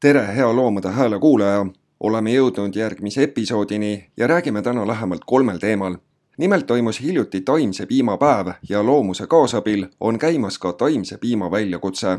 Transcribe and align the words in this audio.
tere, 0.00 0.26
hea 0.36 0.56
Loomade 0.56 0.88
Hääle 0.88 1.18
kuulaja! 1.18 1.66
oleme 2.00 2.32
jõudnud 2.32 2.76
järgmise 2.76 3.22
episoodini 3.22 4.10
ja 4.16 4.26
räägime 4.26 4.62
täna 4.62 4.86
lähemalt 4.88 5.24
kolmel 5.26 5.58
teemal. 5.58 5.96
Nimelt 6.40 6.66
toimus 6.66 7.00
hiljuti 7.00 7.40
taimse 7.40 7.86
piima 7.86 8.16
päev 8.16 8.46
ja 8.68 8.82
loomuse 8.86 9.26
kaasabil 9.26 9.86
on 10.00 10.18
käimas 10.18 10.58
ka 10.58 10.72
taimse 10.72 11.18
piima 11.18 11.50
väljakutse. 11.50 12.18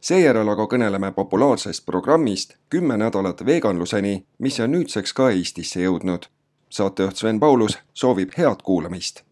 seejärel 0.00 0.48
aga 0.48 0.64
kõneleme 0.72 1.12
populaarsest 1.12 1.86
programmist 1.86 2.54
Kümme 2.70 2.96
nädalat 2.96 3.44
veganluseni, 3.46 4.24
mis 4.38 4.60
on 4.60 4.70
nüüdseks 4.72 5.12
ka 5.12 5.30
Eestisse 5.30 5.80
jõudnud. 5.80 6.26
saatejuht 6.70 7.16
Sven 7.16 7.40
Paulus 7.40 7.78
soovib 7.94 8.30
head 8.38 8.62
kuulamist 8.64 9.22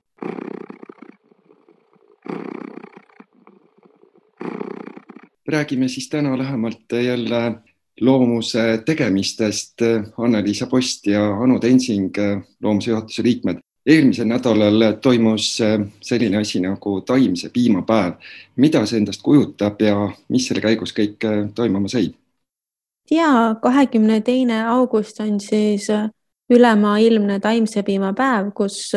räägime 5.49 5.89
siis 5.89 6.09
täna 6.09 6.39
lähemalt 6.39 6.93
jälle 7.05 7.53
loomuse 8.01 8.83
tegemistest 8.87 9.83
Anne-Liisa 10.19 10.67
Post 10.67 11.07
ja 11.07 11.35
Anu 11.35 11.61
Tensing, 11.61 12.15
loomuse 12.63 12.91
juhatuse 12.91 13.23
liikmed. 13.23 13.66
Eelmisel 13.87 14.27
nädalal 14.27 14.93
toimus 15.03 15.59
selline 16.03 16.37
asi 16.37 16.61
nagu 16.61 17.01
taimse 17.01 17.51
piimapäev. 17.55 18.13
mida 18.57 18.87
see 18.87 18.99
endast 18.99 19.23
kujutab 19.23 19.81
ja 19.81 20.09
mis 20.29 20.49
selle 20.49 20.61
käigus 20.61 20.95
kõik 20.97 21.27
toimuma 21.55 21.89
sai? 21.89 22.11
ja 23.11 23.57
kahekümne 23.63 24.21
teine 24.21 24.65
august 24.69 25.21
on 25.21 25.41
siis 25.41 25.89
ülemaailmne 26.51 27.41
taimse 27.41 27.83
piima 27.83 28.13
päev, 28.13 28.51
kus 28.55 28.93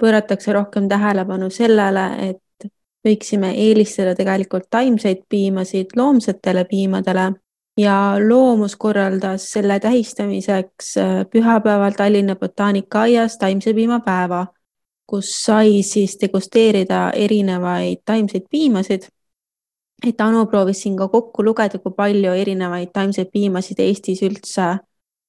pööratakse 0.00 0.52
rohkem 0.52 0.88
tähelepanu 0.88 1.50
sellele, 1.50 2.06
et 2.30 2.70
võiksime 3.06 3.52
eelistada 3.56 4.14
tegelikult 4.14 4.68
taimseid 4.70 5.24
piimasid 5.28 5.94
loomsetele 5.96 6.64
piimadele 6.64 7.30
ja 7.80 8.16
Loomus 8.28 8.76
korraldas 8.76 9.52
selle 9.52 9.80
tähistamiseks 9.80 10.96
äh, 10.96 11.26
pühapäeval 11.30 11.92
Tallinna 11.96 12.36
Botaanikaaias 12.36 13.38
taimse 13.38 13.74
piima 13.74 14.00
päeva, 14.00 14.46
kus 15.06 15.30
sai 15.44 15.82
siis 15.82 16.18
degusteerida 16.20 17.10
erinevaid 17.14 18.02
taimseid 18.04 18.42
piimasid. 18.50 19.02
et 20.06 20.20
Anu 20.20 20.46
proovis 20.46 20.82
siin 20.82 20.96
ka 20.96 21.08
kokku 21.08 21.44
lugeda, 21.44 21.78
kui 21.78 21.92
palju 21.96 22.32
erinevaid 22.32 22.88
taimseid 22.92 23.28
piimasid 23.32 23.78
Eestis 23.78 24.22
üldse 24.22 24.78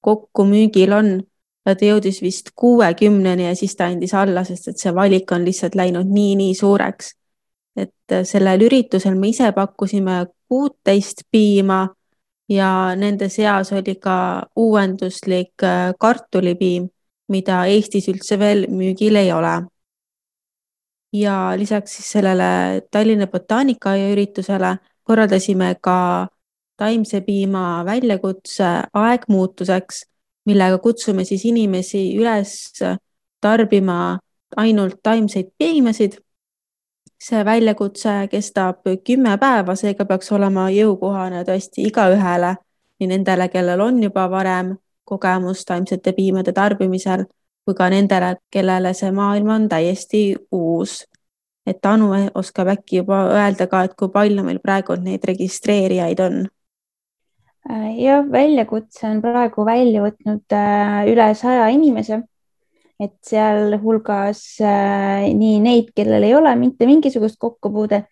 kokku 0.01 0.45
müügil 0.45 0.93
on. 0.93 1.21
ta 1.63 1.85
jõudis 1.85 2.21
vist 2.21 2.49
kuuekümneni 2.55 3.43
ja 3.45 3.55
siis 3.55 3.75
ta 3.75 3.85
andis 3.85 4.13
alla, 4.17 4.43
sest 4.43 4.67
et 4.67 4.79
see 4.81 4.95
valik 4.95 5.31
on 5.31 5.43
lihtsalt 5.45 5.75
läinud 5.75 6.09
nii-nii 6.09 6.55
suureks. 6.55 7.15
et 7.75 8.11
äh, 8.11 8.23
sellel 8.23 8.61
üritusel 8.67 9.15
me 9.15 9.29
ise 9.29 9.51
pakkusime 9.51 10.25
kuuteist 10.49 11.23
piima 11.31 11.87
ja 12.51 12.95
nende 12.99 13.29
seas 13.29 13.71
oli 13.71 13.95
ka 13.95 14.43
uuenduslik 14.55 15.63
äh, 15.63 15.93
kartulipiim, 15.99 16.89
mida 17.31 17.63
Eestis 17.71 18.09
üldse 18.11 18.37
veel 18.39 18.67
müügil 18.69 19.15
ei 19.15 19.31
ole. 19.31 19.61
ja 21.13 21.53
lisaks 21.59 21.97
siis 21.97 22.11
sellele 22.11 22.81
Tallinna 22.91 23.27
botaanikaaia 23.27 24.13
üritusele 24.13 24.77
korraldasime 25.03 25.73
ka 25.83 26.27
taimse 26.79 27.19
piima 27.21 27.83
väljakutse 27.85 28.69
Aeg 28.93 29.27
muutuseks, 29.27 30.05
millega 30.47 30.77
kutsume 30.79 31.25
siis 31.27 31.43
inimesi 31.45 32.15
üles 32.15 32.53
tarbima 33.41 34.19
ainult 34.57 35.01
taimseid 35.03 35.51
piimasid 35.57 36.15
see 37.21 37.45
väljakutse 37.45 38.13
kestab 38.31 38.87
kümme 39.05 39.37
päeva, 39.37 39.75
seega 39.77 40.05
peaks 40.09 40.31
olema 40.33 40.69
jõukohane 40.73 41.43
tõesti 41.45 41.85
igaühele, 41.89 42.55
nii 42.99 43.09
nendele, 43.13 43.47
kellel 43.53 43.81
on 43.85 44.01
juba 44.03 44.25
varem 44.31 44.75
kogemus 45.05 45.65
taimsete 45.65 46.13
piimade 46.17 46.53
tarbimisel, 46.57 47.25
kui 47.65 47.77
ka 47.77 47.89
nendele, 47.93 48.35
kellele 48.53 48.93
see 48.97 49.11
maailm 49.13 49.53
on 49.57 49.69
täiesti 49.69 50.23
uus. 50.51 51.05
et 51.65 51.85
Anu 51.85 52.07
oskab 52.33 52.67
äkki 52.73 52.97
juba 52.97 53.19
öelda 53.35 53.67
ka, 53.69 53.83
et 53.85 53.93
kui 53.93 54.09
palju 54.09 54.43
meil 54.43 54.57
praegu 54.59 54.95
neid 54.97 55.23
registreerijaid 55.29 56.19
on? 56.19 56.47
jah, 58.01 58.25
väljakutse 58.31 59.05
on 59.07 59.21
praegu 59.21 59.65
välja 59.65 60.01
võtnud 60.01 60.55
äh, 60.57 61.05
üle 61.11 61.27
saja 61.37 61.67
inimese 61.69 62.23
et 63.01 63.15
sealhulgas 63.25 64.41
äh, 64.61 65.31
nii 65.33 65.57
neid, 65.63 65.89
kellel 65.97 66.27
ei 66.27 66.35
ole 66.37 66.53
mitte 66.59 66.85
mingisugust 66.89 67.39
kokkupuude 67.41 68.03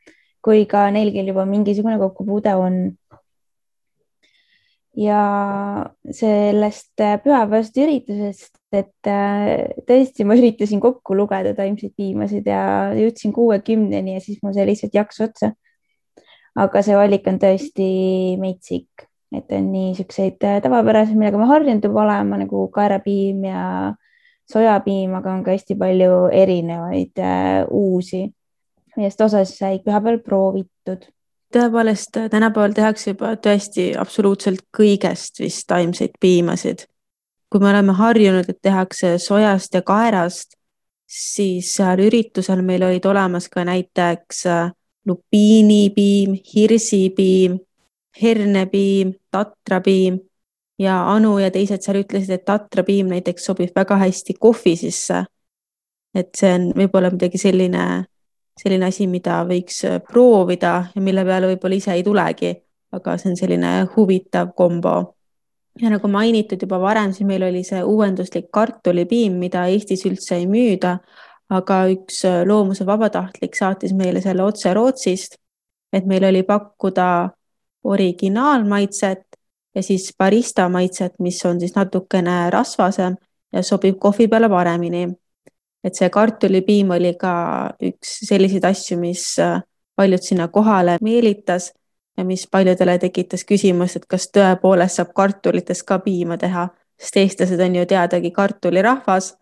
kui 0.46 0.64
ka 0.70 0.88
neil, 0.94 1.12
kel 1.14 1.30
juba 1.30 1.46
mingisugune 1.50 2.00
kokkupuude 2.02 2.56
on. 2.58 2.80
ja 5.00 5.20
sellest 6.12 7.00
äh, 7.00 7.20
pühapäevast 7.24 7.78
üritusest, 7.80 8.58
et 8.74 9.08
äh, 9.08 9.70
tõesti, 9.88 10.26
ma 10.28 10.36
üritasin 10.36 10.82
kokku 10.84 11.16
lugeda 11.16 11.54
taimseid 11.56 11.94
piimasid 11.96 12.50
ja 12.50 12.90
jõudsin 12.98 13.32
kuuekümneni 13.36 14.18
ja 14.18 14.24
siis 14.24 14.42
mul 14.44 14.58
sai 14.58 14.66
lihtsalt 14.68 14.98
jaks 14.98 15.22
otsa. 15.24 15.54
aga 16.60 16.82
see 16.84 16.98
valik 16.98 17.30
on 17.30 17.38
tõesti 17.40 17.88
metsik, 18.42 19.06
et 19.32 19.54
on 19.56 19.72
nii 19.72 19.94
siukseid 20.02 20.42
äh, 20.44 20.60
tavapärased, 20.66 21.16
millega 21.16 21.40
ma 21.40 21.48
harjunud 21.54 21.86
juba 21.86 22.04
olema 22.08 22.42
nagu 22.42 22.66
kaerapiim 22.74 23.46
ja 23.48 23.64
äh, 23.94 24.09
sojapiim, 24.52 25.14
aga 25.20 25.34
on 25.34 25.44
ka 25.46 25.54
hästi 25.54 25.78
palju 25.80 26.28
erinevaid 26.34 27.22
äh, 27.22 27.64
uusi, 27.70 28.26
millest 28.98 29.22
osas 29.22 29.56
sai 29.58 29.80
pühapäeval 29.86 30.22
proovitud. 30.26 31.10
tõepoolest, 31.54 32.18
tänapäeval 32.30 32.74
tehakse 32.78 33.12
juba 33.12 33.34
tõesti 33.42 33.92
absoluutselt 33.98 34.66
kõigest 34.76 35.42
vist 35.42 35.68
taimseid 35.68 36.18
piimasid. 36.20 36.86
kui 37.50 37.62
me 37.62 37.70
oleme 37.70 37.94
harjunud, 37.94 38.50
et 38.50 38.62
tehakse 38.62 39.18
sojast 39.18 39.74
ja 39.74 39.82
kaerast, 39.82 40.54
siis 41.10 41.74
seal 41.74 42.04
üritusel 42.06 42.62
meil 42.62 42.84
olid 42.86 43.06
olemas 43.06 43.50
ka 43.50 43.66
näiteks 43.66 44.46
äh, 44.46 44.72
lupiinipiim, 45.06 46.36
hirsipiim, 46.54 47.60
hernepiim, 48.22 49.14
tatrapiim 49.32 50.20
ja 50.80 51.02
Anu 51.12 51.38
ja 51.40 51.52
teised 51.52 51.84
seal 51.84 52.02
ütlesid, 52.04 52.32
et 52.34 52.46
tatrapiim 52.48 53.12
näiteks 53.12 53.50
sobib 53.52 53.76
väga 53.76 54.00
hästi 54.00 54.38
kohvi 54.40 54.76
sisse. 54.80 55.26
et 56.16 56.34
see 56.34 56.50
on 56.58 56.72
võib-olla 56.74 57.12
midagi 57.14 57.38
selline, 57.38 57.84
selline 58.58 58.88
asi, 58.88 59.06
mida 59.08 59.44
võiks 59.46 59.84
äh, 59.86 60.00
proovida 60.02 60.72
ja 60.96 61.02
mille 61.06 61.22
peale 61.26 61.52
võib-olla 61.52 61.78
ise 61.78 61.94
ei 61.94 62.02
tulegi, 62.04 62.50
aga 62.98 63.14
see 63.22 63.30
on 63.30 63.38
selline 63.38 63.74
huvitav 63.96 64.56
kombo. 64.58 65.16
ja 65.82 65.92
nagu 65.94 66.08
mainitud 66.10 66.62
juba 66.62 66.80
varem, 66.82 67.14
siis 67.14 67.28
meil 67.28 67.46
oli 67.46 67.62
see 67.64 67.84
uuenduslik 67.84 68.50
kartulipiim, 68.52 69.38
mida 69.38 69.68
Eestis 69.70 70.06
üldse 70.10 70.40
ei 70.40 70.48
müüda, 70.50 70.98
aga 71.50 71.84
üks 71.94 72.24
äh, 72.26 72.42
loomuse 72.48 72.86
vabatahtlik 72.86 73.56
saatis 73.56 73.94
meile 73.94 74.22
selle 74.22 74.44
otse 74.44 74.74
Rootsist, 74.74 75.38
et 75.94 76.10
meil 76.10 76.26
oli 76.26 76.42
pakkuda 76.44 77.30
originaalmaitset 77.84 79.29
ja 79.76 79.84
siis 79.84 80.14
barista 80.18 80.70
maitset, 80.70 81.14
mis 81.20 81.46
on 81.46 81.60
siis 81.60 81.76
natukene 81.76 82.50
rasvasem 82.50 83.16
ja 83.54 83.64
sobib 83.64 83.98
kohvi 84.00 84.28
peale 84.28 84.50
paremini. 84.50 85.08
et 85.84 85.96
see 85.96 86.10
kartulipiim 86.10 86.90
oli 86.92 87.14
ka 87.16 87.34
üks 87.80 88.18
selliseid 88.28 88.66
asju, 88.68 88.98
mis 89.00 89.24
äh, 89.40 89.62
paljud 89.96 90.24
sinna 90.24 90.48
kohale 90.48 90.98
meelitas 91.02 91.72
ja 92.18 92.26
mis 92.26 92.48
paljudele 92.52 92.98
tekitas 93.00 93.46
küsimust, 93.48 93.96
et 93.96 94.06
kas 94.06 94.28
tõepoolest 94.36 95.00
saab 95.00 95.14
kartulitest 95.16 95.86
ka 95.88 96.02
piima 96.04 96.38
teha, 96.38 96.68
sest 97.00 97.18
eestlased 97.22 97.64
on 97.64 97.78
ju 97.80 97.86
teadagi 97.88 98.32
kartulirahvas 98.36 99.34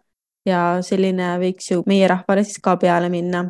ja 0.45 0.61
selline 0.85 1.35
võiks 1.41 1.71
ju 1.71 1.81
meie 1.89 2.07
rahvale 2.07 2.43
siis 2.45 2.61
ka 2.61 2.75
peale 2.77 3.09
minna. 3.09 3.47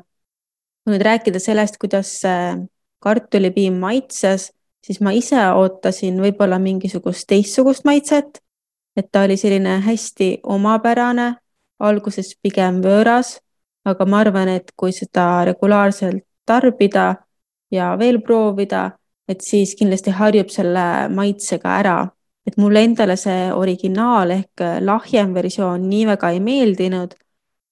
kui 0.83 0.95
nüüd 0.95 1.03
rääkida 1.03 1.39
sellest, 1.43 1.75
kuidas 1.77 2.13
see 2.21 2.55
kartulipiim 3.03 3.75
maitses 3.79 4.53
siis 4.87 5.01
ma 5.03 5.11
ise 5.11 5.39
ootasin 5.59 6.21
võib-olla 6.23 6.59
mingisugust 6.63 7.27
teistsugust 7.27 7.85
maitset. 7.85 8.39
et 8.97 9.11
ta 9.11 9.21
oli 9.27 9.35
selline 9.37 9.75
hästi 9.85 10.39
omapärane, 10.43 11.35
alguses 11.79 12.31
pigem 12.41 12.79
võõras, 12.81 13.35
aga 13.85 14.05
ma 14.05 14.23
arvan, 14.23 14.49
et 14.49 14.71
kui 14.75 14.91
seda 14.91 15.45
regulaarselt 15.45 16.23
tarbida 16.45 17.15
ja 17.71 17.91
veel 17.99 18.21
proovida, 18.25 18.89
et 19.29 19.43
siis 19.45 19.75
kindlasti 19.77 20.15
harjub 20.17 20.49
selle 20.49 20.85
maitsega 21.13 21.79
ära. 21.79 21.97
et 22.47 22.55
mulle 22.57 22.79
endale 22.79 23.17
see 23.19 23.49
originaal 23.51 24.29
ehk 24.31 24.61
lahjem 24.79 25.33
versioon 25.35 25.89
nii 25.89 26.05
väga 26.07 26.29
ei 26.31 26.39
meeldinud, 26.39 27.11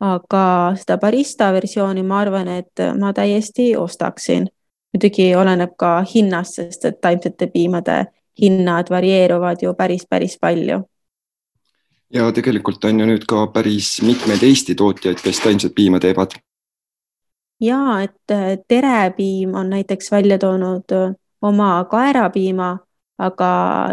aga 0.03 0.41
seda 0.75 0.97
barista 0.99 1.47
versiooni 1.55 2.03
ma 2.03 2.19
arvan, 2.19 2.47
et 2.47 2.83
ma 2.99 3.13
täiesti 3.13 3.69
ostaksin. 3.79 4.49
Muidugi 4.95 5.33
oleneb 5.35 5.75
ka 5.77 5.99
hinnast, 6.07 6.61
sest 6.61 6.85
et 6.87 7.01
taimsete 7.01 7.49
piimade 7.51 8.05
hinnad 8.41 8.87
varieeruvad 8.89 9.63
ju 9.63 9.73
päris, 9.73 10.05
päris 10.09 10.37
palju. 10.41 10.83
ja 12.13 12.31
tegelikult 12.31 12.85
on 12.85 12.99
ju 12.99 13.05
nüüd 13.05 13.25
ka 13.27 13.47
päris 13.51 14.01
mitmeid 14.01 14.43
Eesti 14.43 14.75
tootjaid, 14.75 15.19
kes 15.19 15.39
taimset 15.43 15.75
piima 15.75 15.99
teevad. 15.99 16.37
ja 17.61 17.79
et 18.03 18.63
Terepiim 18.67 19.55
on 19.55 19.69
näiteks 19.69 20.11
välja 20.11 20.37
toonud 20.39 20.95
oma 21.41 21.85
kaerapiima, 21.91 22.77
aga 23.17 23.51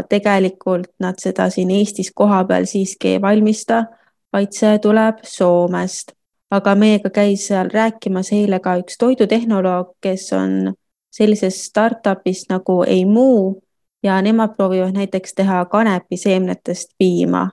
tegelikult 0.08 0.94
nad 1.00 1.18
seda 1.18 1.50
siin 1.50 1.70
Eestis 1.70 2.12
kohapeal 2.14 2.64
siiski 2.64 3.08
ei 3.08 3.20
valmista 3.20 3.84
vaid 4.32 4.56
see 4.56 4.78
tuleb 4.78 5.22
Soomest. 5.22 6.16
aga 6.52 6.74
meiega 6.76 7.08
käis 7.08 7.46
seal 7.48 7.70
rääkimas 7.72 8.28
eile 8.36 8.58
ka 8.60 8.74
üks 8.76 8.98
toidutehnoloog, 9.00 9.94
kes 10.04 10.26
on 10.36 10.74
sellisest 11.12 11.68
startup'ist 11.68 12.50
nagu 12.50 12.82
Eimu 12.86 13.60
ja 14.02 14.22
nemad 14.22 14.56
proovivad 14.56 14.92
näiteks 14.92 15.34
teha 15.34 15.64
kanepiseemnetest 15.64 16.88
piima. 16.98 17.50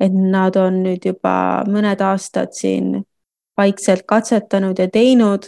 et 0.00 0.12
nad 0.12 0.56
on 0.56 0.80
nüüd 0.82 1.04
juba 1.06 1.62
mõned 1.70 2.00
aastad 2.02 2.50
siin 2.52 3.04
vaikselt 3.56 4.02
katsetanud 4.06 4.78
ja 4.78 4.88
teinud. 4.88 5.42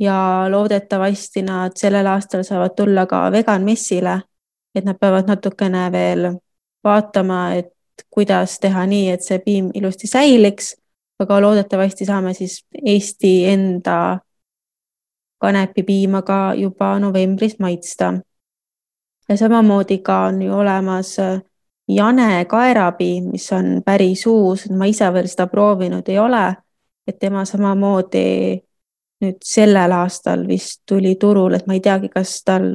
ja 0.00 0.46
loodetavasti 0.50 1.42
nad 1.42 1.72
sellel 1.74 2.06
aastal 2.06 2.42
saavad 2.42 2.74
tulla 2.76 3.06
ka 3.06 3.32
vegan 3.32 3.62
messile, 3.64 4.20
et 4.74 4.84
nad 4.84 4.98
peavad 5.00 5.28
natukene 5.28 5.92
veel 5.92 6.36
vaatama, 6.84 7.54
et 7.54 7.72
kuidas 8.10 8.58
teha 8.60 8.86
nii, 8.86 9.10
et 9.10 9.22
see 9.22 9.38
piim 9.38 9.70
ilusti 9.74 10.06
säiliks, 10.06 10.74
aga 11.18 11.40
loodetavasti 11.40 12.04
saame 12.04 12.34
siis 12.34 12.66
Eesti 12.84 13.46
enda 13.48 14.18
kanepipiima 15.38 16.22
ka 16.22 16.54
juba 16.54 16.98
novembris 16.98 17.58
maitsta. 17.58 18.14
ja 19.28 19.36
samamoodi 19.36 19.98
ka 19.98 20.20
on 20.26 20.42
ju 20.42 20.54
olemas 20.54 21.18
äh, 21.18 21.42
Jane 21.88 22.44
kaerapiim, 22.44 23.24
mis 23.30 23.52
on 23.52 23.82
päris 23.84 24.26
uus, 24.26 24.70
ma 24.70 24.84
ise 24.84 25.06
veel 25.12 25.28
seda 25.30 25.46
proovinud 25.46 26.08
ei 26.08 26.18
ole, 26.18 26.54
et 27.06 27.18
tema 27.18 27.44
samamoodi 27.44 28.62
nüüd 29.22 29.36
sellel 29.44 29.92
aastal 29.92 30.46
vist 30.48 30.82
tuli 30.88 31.14
turule, 31.14 31.56
et 31.56 31.66
ma 31.66 31.76
ei 31.76 31.80
teagi, 31.80 32.10
kas 32.12 32.40
tal 32.44 32.72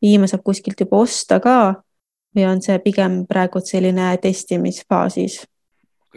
piima 0.00 0.26
saab 0.26 0.42
kuskilt 0.44 0.80
juba 0.80 1.04
osta 1.04 1.38
ka 1.40 1.58
või 2.36 2.46
on 2.50 2.62
see 2.62 2.78
pigem 2.82 3.22
praegu 3.30 3.62
selline 3.64 4.10
testimisfaasis? 4.22 5.44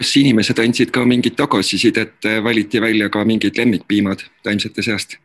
kas 0.02 0.16
inimesed 0.18 0.58
andsid 0.64 0.90
ka 0.92 1.04
mingit 1.06 1.36
tagasisidet, 1.38 2.26
valiti 2.44 2.82
välja 2.82 3.10
ka 3.10 3.26
mingid 3.26 3.58
lemmikpiimad 3.58 4.24
taimsete 4.44 4.82
seast? 4.82 5.18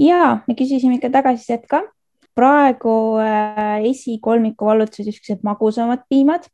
Ja 0.00 0.40
me 0.48 0.56
küsisime 0.56 0.96
ikka 0.96 1.10
tagasisidet 1.12 1.66
ka. 1.68 1.82
praegu 2.34 3.18
äh, 3.20 3.82
esikolmiku 3.84 4.64
vallutasid 4.64 5.10
niisugused 5.10 5.42
magusamad 5.44 6.06
piimad, 6.08 6.46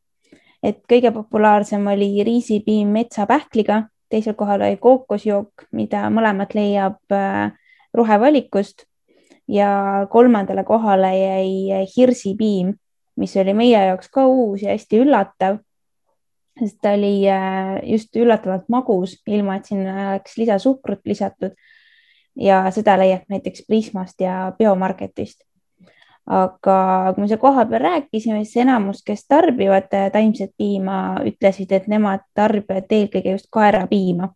et 0.63 0.81
kõige 0.91 1.13
populaarsem 1.15 1.85
oli 1.93 2.25
riisipiim 2.27 2.89
metsapähkliga, 2.91 3.85
teisel 4.11 4.35
kohal 4.35 4.65
oli 4.67 4.81
kookosjook, 4.81 5.69
mida 5.73 6.09
mõlemat 6.11 6.57
leiab 6.57 6.99
äh, 7.15 7.53
rohevalikust 7.95 8.89
ja 9.49 10.09
kolmandale 10.11 10.65
kohale 10.67 11.13
jäi 11.15 11.85
hirsipiim 11.93 12.75
mis 13.17 13.37
oli 13.41 13.55
meie 13.57 13.85
jaoks 13.89 14.11
ka 14.13 14.27
uus 14.29 14.65
ja 14.65 14.75
hästi 14.75 15.01
üllatav. 15.05 15.63
sest 16.57 16.79
ta 16.81 16.95
oli 16.97 17.29
äh, 17.29 17.83
just 17.85 18.17
üllatavalt 18.17 18.71
magus, 18.73 19.19
ilma 19.29 19.59
et 19.59 19.67
sinna 19.69 20.13
oleks 20.15 20.39
lisasuhkrut 20.41 21.03
lisatud. 21.05 21.53
Ja 22.37 22.65
seda 22.71 22.97
leiab 22.99 23.27
näiteks 23.29 23.65
Prismast 23.67 24.21
ja 24.21 24.53
Biomarketist. 24.59 25.41
aga 26.27 27.13
kui 27.15 27.23
me 27.23 27.29
seal 27.31 27.39
kohapeal 27.39 27.83
rääkisime, 27.85 28.41
siis 28.45 28.65
enamus, 28.65 29.03
kes 29.07 29.29
tarbivad 29.29 29.93
äh, 29.95 30.09
taimset 30.13 30.51
piima, 30.59 31.21
ütlesid, 31.23 31.71
et 31.71 31.87
nemad 31.87 32.25
tarbivad 32.35 32.91
eelkõige 32.91 33.37
just 33.37 33.47
kaerapiima. 33.51 34.29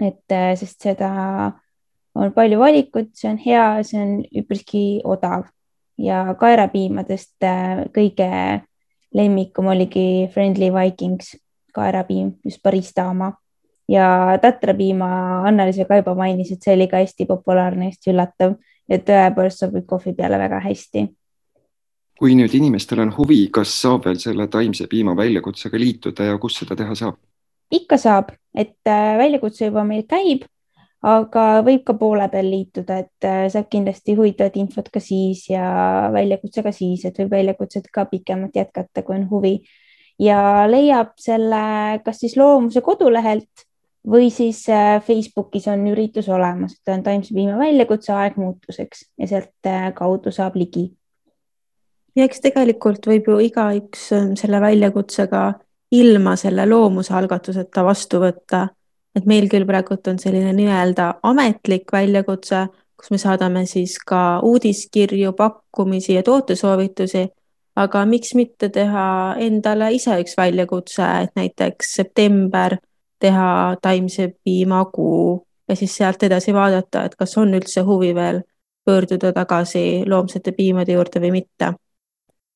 et 0.00 0.32
äh, 0.32 0.54
sest 0.56 0.80
seda 0.82 1.10
on 2.14 2.32
palju 2.32 2.58
valikut, 2.58 3.10
see 3.14 3.30
on 3.30 3.36
hea, 3.44 3.66
see 3.84 4.00
on 4.00 4.14
üpriski 4.40 4.84
odav 5.04 5.44
ja 5.98 6.24
kaerapiimadest 6.40 7.44
äh, 7.44 7.84
kõige 7.92 8.30
lemmikum 9.14 9.66
oligi 9.66 10.30
Friendly 10.32 10.72
Vikings 10.72 11.36
kaerapiim, 11.74 12.32
just 12.44 12.62
barista 12.62 13.08
oma 13.10 13.32
ja 13.88 14.38
tatrapiima 14.42 15.08
Anneli 15.48 15.84
ka 15.88 16.00
juba 16.00 16.14
mainis, 16.14 16.52
et 16.52 16.62
see 16.62 16.74
oli 16.76 16.88
ka 16.88 17.00
hästi 17.02 17.26
populaarne, 17.28 17.88
hästi 17.88 18.12
üllatav 18.12 18.58
ja 18.88 18.98
tõepoolest 18.98 19.64
sobib 19.64 19.86
kohvi 19.88 20.14
peale 20.16 20.38
väga 20.38 20.60
hästi. 20.64 21.06
kui 22.18 22.34
nüüd 22.34 22.54
inimestel 22.54 22.98
on 23.04 23.12
huvi, 23.14 23.46
kas 23.54 23.72
saab 23.82 24.08
veel 24.08 24.18
selle 24.18 24.48
taimse 24.50 24.88
piima 24.90 25.14
väljakutsega 25.16 25.78
liituda 25.78 26.24
ja 26.32 26.38
kus 26.38 26.58
seda 26.60 26.76
teha 26.76 26.94
saab? 26.94 27.18
ikka 27.70 27.96
saab, 27.96 28.32
et 28.54 28.78
äh, 28.88 29.16
väljakutse 29.18 29.68
juba 29.68 29.84
meil 29.84 30.06
käib 30.08 30.46
aga 31.02 31.44
võib 31.62 31.84
ka 31.86 31.94
poole 31.94 32.26
peal 32.32 32.48
liituda, 32.50 32.98
et 33.04 33.26
äh, 33.26 33.46
saab 33.52 33.68
kindlasti 33.70 34.16
huvitavat 34.18 34.56
infot 34.58 34.88
ka 34.90 35.00
siis 35.00 35.44
ja 35.50 36.08
väljakutse 36.12 36.62
ka 36.62 36.72
siis, 36.74 37.04
et 37.04 37.18
võib 37.22 37.30
väljakutset 37.36 37.86
ka 37.92 38.04
pikemalt 38.10 38.56
jätkata, 38.56 39.02
kui 39.02 39.16
on 39.16 39.28
huvi. 39.30 39.60
ja 40.18 40.66
leiab 40.66 41.14
selle 41.16 42.00
kas 42.04 42.18
siis 42.18 42.36
Loomuse 42.36 42.80
kodulehelt 42.82 43.67
või 44.06 44.30
siis 44.30 44.62
äh, 44.68 45.02
Facebookis 45.04 45.68
on 45.68 45.86
üritus 45.90 46.28
olemas, 46.28 46.76
et 46.78 46.94
on 46.94 47.02
Taimse 47.02 47.34
piima 47.34 47.58
väljakutse 47.58 48.12
Aeg 48.12 48.36
muutuseks 48.36 49.04
ja 49.18 49.28
sealt 49.30 49.66
äh, 49.66 49.92
kaudu 49.94 50.30
saab 50.34 50.56
ligi. 50.56 50.90
ja 52.16 52.24
eks 52.24 52.40
tegelikult 52.40 53.06
võib 53.06 53.30
ju 53.30 53.38
igaüks 53.50 54.10
selle 54.40 54.60
väljakutsega 54.60 55.52
ilma 55.90 56.36
selle 56.36 56.66
loomuse 56.66 57.14
algatuseta 57.14 57.84
vastu 57.84 58.20
võtta 58.20 58.66
et 59.18 59.26
meil 59.28 59.48
küll 59.50 59.66
praegult 59.68 60.06
on 60.10 60.20
selline 60.20 60.52
nii-öelda 60.56 61.08
ametlik 61.26 61.90
väljakutse, 61.92 62.66
kus 62.98 63.12
me 63.14 63.20
saadame 63.20 63.64
siis 63.70 63.96
ka 64.06 64.40
uudiskirju, 64.46 65.34
pakkumisi 65.38 66.18
ja 66.18 66.22
tootesoovitusi. 66.26 67.28
aga 67.78 68.00
miks 68.10 68.32
mitte 68.34 68.68
teha 68.74 69.36
endale 69.38 69.92
ise 69.94 70.16
üks 70.18 70.32
väljakutse, 70.36 71.04
et 71.22 71.36
näiteks 71.38 71.92
september 72.00 72.74
teha 73.18 73.76
taimse 73.82 74.32
piima 74.44 74.84
kuu 74.94 75.46
ja 75.68 75.76
siis 75.76 75.96
sealt 75.96 76.22
edasi 76.22 76.54
vaadata, 76.54 77.04
et 77.04 77.16
kas 77.16 77.36
on 77.38 77.54
üldse 77.54 77.80
huvi 77.80 78.14
veel 78.14 78.42
pöörduda 78.84 79.32
tagasi 79.32 80.04
loomsete 80.06 80.52
piimade 80.52 80.92
juurde 80.92 81.20
või 81.20 81.30
mitte. 81.40 81.74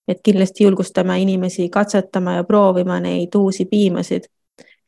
et 0.08 0.18
kindlasti 0.22 0.64
julgustame 0.64 1.20
inimesi 1.22 1.68
katsetama 1.68 2.32
ja 2.34 2.44
proovima 2.44 3.00
neid 3.00 3.34
uusi 3.38 3.64
piimasid 3.64 4.24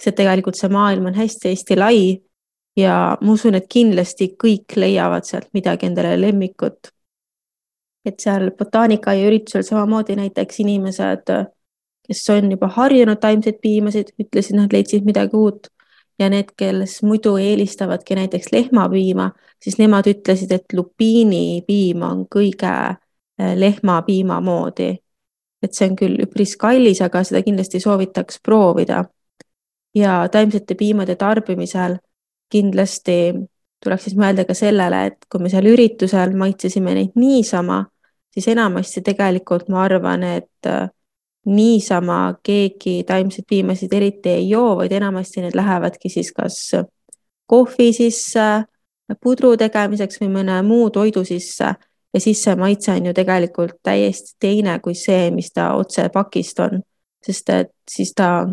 sest 0.00 0.16
tegelikult 0.18 0.58
see 0.58 0.70
maailm 0.72 1.06
on 1.10 1.18
hästi-hästi 1.18 1.78
lai 1.78 2.00
ja 2.76 2.94
ma 3.20 3.32
usun, 3.32 3.54
et 3.54 3.68
kindlasti 3.70 4.32
kõik 4.40 4.76
leiavad 4.76 5.26
sealt 5.28 5.50
midagi 5.54 5.86
endale 5.90 6.16
lemmikut. 6.20 6.90
et 8.04 8.20
seal 8.20 8.50
botaanikaaia 8.52 9.28
üritusel 9.30 9.62
samamoodi 9.64 10.12
näiteks 10.18 10.58
inimesed, 10.60 11.30
kes 12.08 12.24
on 12.30 12.50
juba 12.52 12.68
harjunud 12.68 13.20
taimseid 13.20 13.60
piimasid, 13.62 14.12
ütlesid, 14.20 14.58
nad 14.58 14.72
leidsid 14.72 15.06
midagi 15.06 15.36
uut 15.36 15.70
ja 16.18 16.28
need, 16.30 16.52
kes 16.56 17.00
muidu 17.02 17.36
eelistavadki 17.40 18.14
näiteks 18.18 18.52
lehmapiima, 18.52 19.30
siis 19.62 19.78
nemad 19.80 20.06
ütlesid, 20.10 20.52
et 20.52 20.72
lupiinipiim 20.72 22.02
on 22.06 22.26
kõige 22.30 22.74
eh, 22.94 23.56
lehmapiima 23.56 24.40
moodi. 24.40 24.94
et 25.64 25.72
see 25.72 25.86
on 25.88 25.94
küll 25.96 26.20
üpris 26.20 26.58
kallis, 26.60 26.98
aga 27.00 27.22
seda 27.24 27.40
kindlasti 27.42 27.80
soovitaks 27.80 28.36
proovida 28.44 28.98
ja 29.96 30.28
taimsete 30.28 30.74
piimade 30.76 31.14
tarbimisel 31.16 31.96
kindlasti 32.52 33.16
tuleks 33.84 34.08
siis 34.08 34.16
mõelda 34.18 34.44
ka 34.48 34.56
sellele, 34.56 35.00
et 35.10 35.26
kui 35.30 35.42
me 35.42 35.50
seal 35.52 35.68
üritusel 35.68 36.34
maitsesime 36.38 36.94
neid 36.96 37.16
niisama, 37.20 37.82
siis 38.32 38.48
enamasti 38.52 39.02
tegelikult 39.04 39.68
ma 39.72 39.84
arvan, 39.84 40.24
et 40.38 40.68
äh, 40.70 40.88
niisama 41.44 42.34
keegi 42.42 43.02
taimseid 43.06 43.44
piimasid 43.48 43.92
eriti 43.92 44.28
ei 44.28 44.50
joo, 44.50 44.76
vaid 44.76 44.92
enamasti 44.92 45.42
need 45.44 45.56
lähevadki 45.56 46.08
siis 46.08 46.32
kas 46.32 46.60
kohvi 47.46 47.92
sisse, 47.92 48.64
pudru 49.20 49.56
tegemiseks 49.60 50.20
või 50.22 50.30
mõne 50.38 50.62
muu 50.64 50.88
toidu 50.90 51.24
sisse 51.24 51.74
ja 52.14 52.20
siis 52.20 52.42
see 52.44 52.56
maitse 52.56 52.92
on 52.92 53.06
ju 53.06 53.14
tegelikult 53.14 53.76
täiesti 53.82 54.36
teine 54.40 54.78
kui 54.80 54.94
see, 54.94 55.30
mis 55.30 55.52
ta 55.52 55.72
otse 55.74 56.08
pakist 56.14 56.60
on, 56.64 56.80
sest 57.26 57.50
et 57.50 57.72
siis 57.90 58.14
ta 58.16 58.48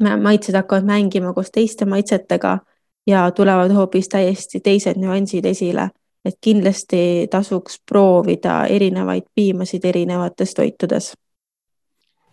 maitsed 0.00 0.54
hakkavad 0.54 0.84
mängima 0.84 1.32
koos 1.32 1.50
teiste 1.54 1.86
maitsetega 1.86 2.58
ja 3.06 3.30
tulevad 3.30 3.72
hoopis 3.72 4.08
täiesti 4.08 4.60
teised 4.60 4.98
nüansid 5.00 5.44
esile. 5.44 5.90
et 6.24 6.38
kindlasti 6.40 7.26
tasuks 7.30 7.82
proovida 7.90 8.66
erinevaid 8.66 9.26
piimasid 9.34 9.84
erinevates 9.84 10.54
toitudes. 10.54 11.12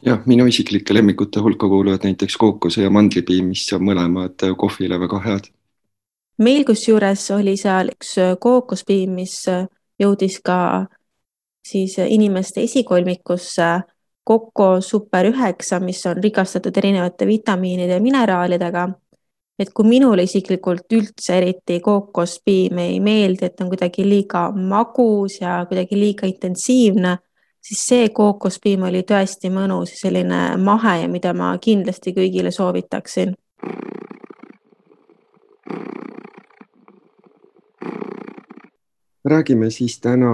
Jah, 0.05 0.21
minu 0.25 0.45
isiklike 0.49 0.93
lemmikute 0.93 1.39
hulka 1.39 1.67
kuuluvad 1.69 2.03
näiteks 2.03 2.37
kookose 2.37 2.81
ja 2.83 2.89
mandlipiim, 2.89 3.51
mis 3.53 3.67
on 3.73 3.85
mõlemad 3.85 4.47
kohvile 4.57 4.99
väga 4.99 5.19
head. 5.25 5.51
meil 6.37 6.65
kusjuures 6.65 7.31
oli 7.31 7.57
seal 7.57 7.93
üks 7.93 8.15
kookospiim, 8.39 9.13
mis 9.21 9.45
jõudis 10.01 10.39
ka 10.43 10.87
siis 11.67 11.97
inimeste 12.07 12.63
esikolmikusse 12.63 13.81
Coco 14.27 14.81
Super 14.81 15.25
üheksa, 15.25 15.79
mis 15.79 16.05
on 16.05 16.19
rikastatud 16.23 16.77
erinevate 16.77 17.27
vitamiinide 17.27 17.93
ja 17.93 18.01
mineraalidega. 18.01 18.89
et 19.59 19.69
kui 19.77 19.85
minule 19.85 20.23
isiklikult 20.25 20.93
üldse 20.97 21.35
eriti 21.37 21.75
kookospiim 21.85 22.79
ei 22.81 22.95
meeldi, 22.99 23.45
et 23.45 23.59
on 23.61 23.67
kuidagi 23.69 24.07
liiga 24.09 24.47
magus 24.51 25.35
ja 25.41 25.59
kuidagi 25.69 25.99
liiga 25.99 26.25
intensiivne, 26.25 27.17
siis 27.61 27.87
see 27.87 28.09
kookospiim 28.09 28.83
oli 28.89 29.03
tõesti 29.07 29.51
mõnus 29.53 29.93
ja 29.93 30.01
selline 30.07 30.41
mahe 30.57 31.01
ja 31.01 31.07
mida 31.09 31.33
ma 31.33 31.53
kindlasti 31.61 32.13
kõigile 32.17 32.51
soovitaksin. 32.51 33.35
räägime 39.25 39.69
siis 39.69 39.99
täna 39.99 40.31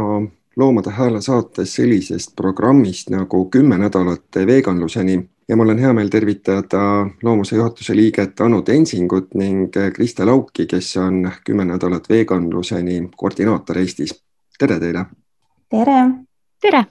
Loomade 0.58 0.90
Hääle 0.90 1.22
saates 1.22 1.76
sellisest 1.76 2.36
programmist 2.36 3.10
nagu 3.10 3.46
Kümme 3.50 3.78
nädalat 3.78 4.24
veganluseni 4.46 5.30
ja 5.48 5.56
mul 5.56 5.70
on 5.70 5.78
hea 5.80 5.94
meel 5.94 6.10
tervitada 6.10 7.08
Loomuse 7.24 7.56
juhatuse 7.56 7.96
liiget 7.96 8.42
Anu 8.42 8.62
Tensingut 8.62 9.34
ning 9.34 9.70
Kriste 9.94 10.26
Lauki, 10.26 10.66
kes 10.66 10.98
on 10.98 11.32
Kümme 11.46 11.66
nädalat 11.66 12.10
veganluseni 12.10 13.10
koordinaator 13.18 13.78
Eestis. 13.78 14.24
tere 14.60 14.80
teile! 14.80 15.06
tere! 15.70 16.10
tere! 16.62 16.86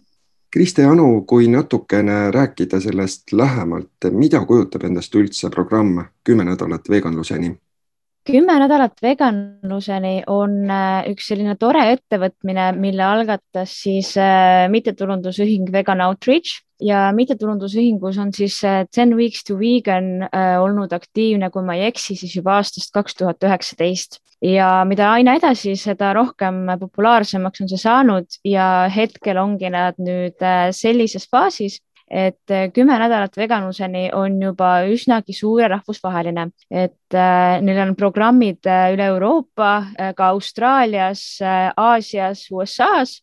Kriste 0.56 0.86
Anu, 0.88 1.22
kui 1.28 1.48
natukene 1.52 2.30
rääkida 2.32 2.78
sellest 2.80 3.32
lähemalt, 3.32 4.06
mida 4.10 4.38
kujutab 4.48 4.86
endast 4.88 5.12
üldse 5.14 5.50
programm 5.52 5.98
Kümme 6.24 6.46
nädalat 6.48 6.88
veganluseni? 6.88 7.50
Kümme 8.26 8.56
nädalat 8.58 8.98
veganluseni 9.02 10.24
on 10.30 10.58
äh, 10.70 11.06
üks 11.12 11.28
selline 11.30 11.54
tore 11.60 11.84
ettevõtmine, 11.94 12.70
mille 12.78 13.04
algatas 13.06 13.74
siis 13.84 14.12
äh, 14.20 14.66
mittetulundusühing 14.72 15.70
Vegan 15.72 16.02
Outreach. 16.08 16.62
Ja 16.82 17.06
mittetulundusühingus 17.16 18.18
on 18.20 18.34
siis 18.36 18.58
äh, 18.66 18.82
Ten 18.92 19.14
Weeks 19.16 19.46
to 19.48 19.56
Vegan 19.56 20.26
olnud 20.60 20.92
aktiivne, 20.92 21.48
kui 21.54 21.64
ma 21.64 21.78
ei 21.78 21.86
eksi, 21.88 22.18
siis 22.18 22.34
juba 22.36 22.58
aastast 22.58 22.92
kaks 22.92 23.16
tuhat 23.16 23.46
üheksateist. 23.46 24.20
Ja 24.44 24.82
mida 24.84 25.08
aina 25.14 25.38
edasi, 25.38 25.72
seda 25.80 26.10
rohkem 26.12 26.66
populaarsemaks 26.82 27.62
on 27.64 27.70
see 27.70 27.80
saanud 27.80 28.36
ja 28.44 28.66
hetkel 28.92 29.40
ongi 29.40 29.70
nad 29.72 29.96
nüüd 29.96 30.44
sellises 30.76 31.24
faasis, 31.32 31.78
et 32.10 32.50
äh, 32.50 32.68
kümme 32.72 32.98
nädalat 32.98 33.36
veganluseni 33.36 34.10
on 34.14 34.38
juba 34.42 34.70
üsnagi 34.86 35.34
suur 35.34 35.64
ja 35.64 35.70
rahvusvaheline, 35.72 36.48
et 36.70 37.14
äh, 37.14 37.58
neil 37.62 37.82
on 37.82 37.96
programmid 37.98 38.66
äh, 38.66 38.92
üle 38.94 39.08
Euroopa, 39.10 39.72
ka 40.16 40.30
Austraalias, 40.34 41.24
Aasias, 41.42 42.46
USA-s 42.52 43.20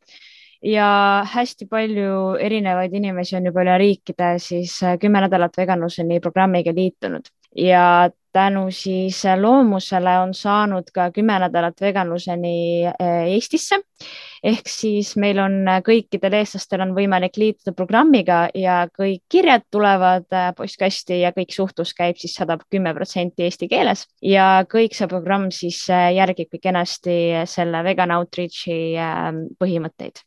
ja 0.64 1.24
hästi 1.28 1.68
palju 1.72 2.36
erinevaid 2.40 2.94
inimesi 2.96 3.38
on 3.40 3.48
juba 3.52 3.64
üle 3.64 3.78
riikide 3.80 4.36
siis 4.40 4.78
kümme 5.00 5.24
nädalat 5.24 5.58
veganluseni 5.58 6.20
programmiga 6.24 6.72
liitunud. 6.76 7.28
Ja 7.56 8.10
tänu 8.34 8.70
siis 8.72 9.22
loomusele 9.40 10.18
on 10.24 10.34
saanud 10.34 10.88
ka 10.94 11.12
kümme 11.12 11.36
nädalat 11.40 11.82
veganluseni 11.82 12.88
Eestisse 13.28 13.84
ehk 14.44 14.68
siis 14.68 15.14
meil 15.20 15.40
on 15.42 15.56
äh, 15.72 15.80
kõikidel 15.86 16.36
eestlastel 16.42 16.84
on 16.84 16.94
võimalik 16.98 17.38
liituda 17.40 17.74
programmiga 17.78 18.44
ja 18.58 18.84
kõik 18.92 19.24
kirjad 19.32 19.66
tulevad 19.72 20.28
äh, 20.36 20.50
postkasti 20.58 21.22
ja 21.22 21.32
kõik 21.36 21.56
suhtlus 21.56 21.94
käib 21.98 22.20
siis 22.20 22.36
sada 22.36 22.58
kümme 22.64 22.94
protsenti 22.96 23.48
eesti 23.48 23.70
keeles 23.72 24.06
ja 24.22 24.66
kõik 24.70 24.98
see 24.98 25.08
programm 25.12 25.50
siis 25.56 25.86
äh, 25.92 26.12
järgibki 26.18 26.60
kenasti 26.64 27.16
selle 27.50 27.84
vegan 27.88 28.12
outreach'i 28.18 28.98
ähm, 29.00 29.46
põhimõtteid. 29.60 30.26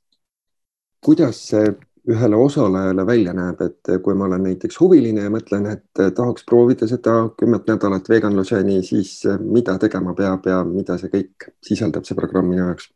kuidas 1.04 1.42
see 1.50 1.68
ühele 2.06 2.38
osalejale 2.38 3.02
välja 3.06 3.32
näeb, 3.34 3.60
et 3.66 3.88
kui 4.02 4.14
ma 4.14 4.28
olen 4.28 4.44
näiteks 4.46 4.78
huviline 4.78 5.24
ja 5.24 5.30
mõtlen, 5.30 5.64
et 5.72 6.02
tahaks 6.14 6.44
proovida 6.46 6.86
seda 6.86 7.16
kümmet 7.34 7.66
nädalat 7.66 8.06
veganluseni, 8.08 8.78
siis 8.86 9.24
mida 9.42 9.74
tegema 9.82 10.14
peab 10.14 10.46
ja 10.46 10.60
mida 10.62 11.00
see 11.02 11.10
kõik 11.10 11.48
sisaldab, 11.66 12.06
see 12.06 12.14
programm 12.14 12.46
minu 12.52 12.62
jaoks? 12.62 12.86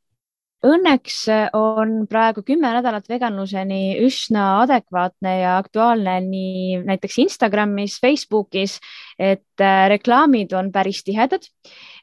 Õnneks 0.60 1.22
on 1.56 1.92
praegu 2.10 2.42
kümme 2.44 2.68
nädalat 2.74 3.06
veganluseni 3.08 3.96
üsna 4.04 4.60
adekvaatne 4.66 5.32
ja 5.38 5.54
aktuaalne 5.56 6.18
nii 6.26 6.82
näiteks 6.84 7.16
Instagramis, 7.22 7.94
Facebookis, 8.02 8.74
et 9.16 9.64
äh, 9.64 9.86
reklaamid 9.94 10.52
on 10.52 10.68
päris 10.72 11.00
tihedad. 11.06 11.48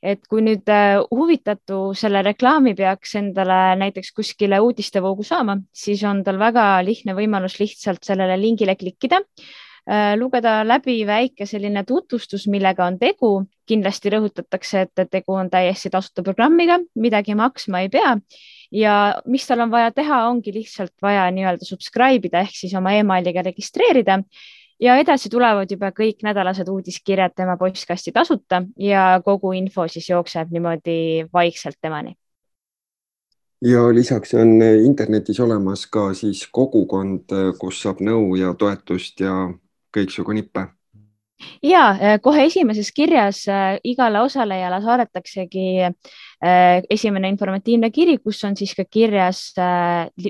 et 0.02 0.26
kui 0.30 0.42
nüüd 0.46 0.70
äh, 0.70 0.98
huvitatu 1.12 1.94
selle 1.98 2.22
reklaami 2.26 2.74
peaks 2.78 3.16
endale 3.18 3.76
näiteks 3.78 4.12
kuskile 4.14 4.60
uudistevoogu 4.62 5.24
saama, 5.26 5.58
siis 5.74 6.04
on 6.06 6.24
tal 6.24 6.38
väga 6.42 6.82
lihtne 6.86 7.14
võimalus 7.18 7.60
lihtsalt 7.60 8.06
sellele 8.06 8.38
lingile 8.42 8.76
klikkida 8.78 9.22
Äh, 9.22 9.67
lugeda 10.20 10.62
läbi 10.68 11.06
väike 11.08 11.46
selline 11.48 11.84
tutvustus, 11.88 12.48
millega 12.48 12.86
on 12.86 13.00
tegu. 13.00 13.48
kindlasti 13.68 14.10
rõhutatakse, 14.14 14.86
et 14.86 15.10
tegu 15.12 15.34
on 15.36 15.50
täiesti 15.52 15.90
tasuta 15.92 16.24
programmiga, 16.24 16.78
midagi 16.96 17.36
maksma 17.36 17.82
ei 17.84 17.90
pea. 17.92 18.14
Ja 18.72 18.94
mis 19.26 19.48
tal 19.48 19.60
on 19.60 19.72
vaja 19.72 19.92
teha, 19.92 20.22
ongi 20.30 20.54
lihtsalt 20.56 20.94
vaja 21.02 21.26
nii-öelda 21.36 21.68
subscribe 21.68 22.28
ida 22.28 22.46
ehk 22.46 22.56
siis 22.56 22.76
oma 22.80 22.94
emailiga 22.96 23.44
registreerida. 23.44 24.22
Ja 24.80 24.96
edasi 25.02 25.30
tulevad 25.30 25.72
juba 25.72 25.90
kõik 25.92 26.24
nädalased 26.24 26.70
uudiskirjad 26.70 27.36
tema 27.36 27.58
postkasti 27.58 28.14
tasuta 28.16 28.62
ja 28.80 29.20
kogu 29.26 29.52
info 29.58 29.88
siis 29.92 30.10
jookseb 30.10 30.52
niimoodi 30.52 31.28
vaikselt 31.34 31.76
temani. 31.82 32.16
Ja 33.66 33.88
lisaks 33.94 34.36
on 34.38 34.62
internetis 34.62 35.40
olemas 35.40 35.88
ka 35.92 36.14
siis 36.14 36.46
kogukond, 36.54 37.34
kus 37.60 37.82
saab 37.82 38.04
nõu 38.06 38.36
ja 38.38 38.54
toetust 38.54 39.20
ja 39.20 39.48
kõiksugu 39.98 40.36
nippe? 40.38 40.68
ja 41.64 41.82
äh, 41.92 42.16
kohe 42.22 42.46
esimeses 42.48 42.90
kirjas 42.96 43.44
äh, 43.52 43.78
igale 43.86 44.22
osalejale 44.26 44.80
saadetaksegi 44.82 45.68
äh, 45.86 46.82
esimene 46.90 47.30
informatiivne 47.34 47.92
kiri, 47.94 48.18
kus 48.18 48.44
on 48.48 48.58
siis 48.58 48.74
ka 48.78 48.86
kirjas 48.90 49.42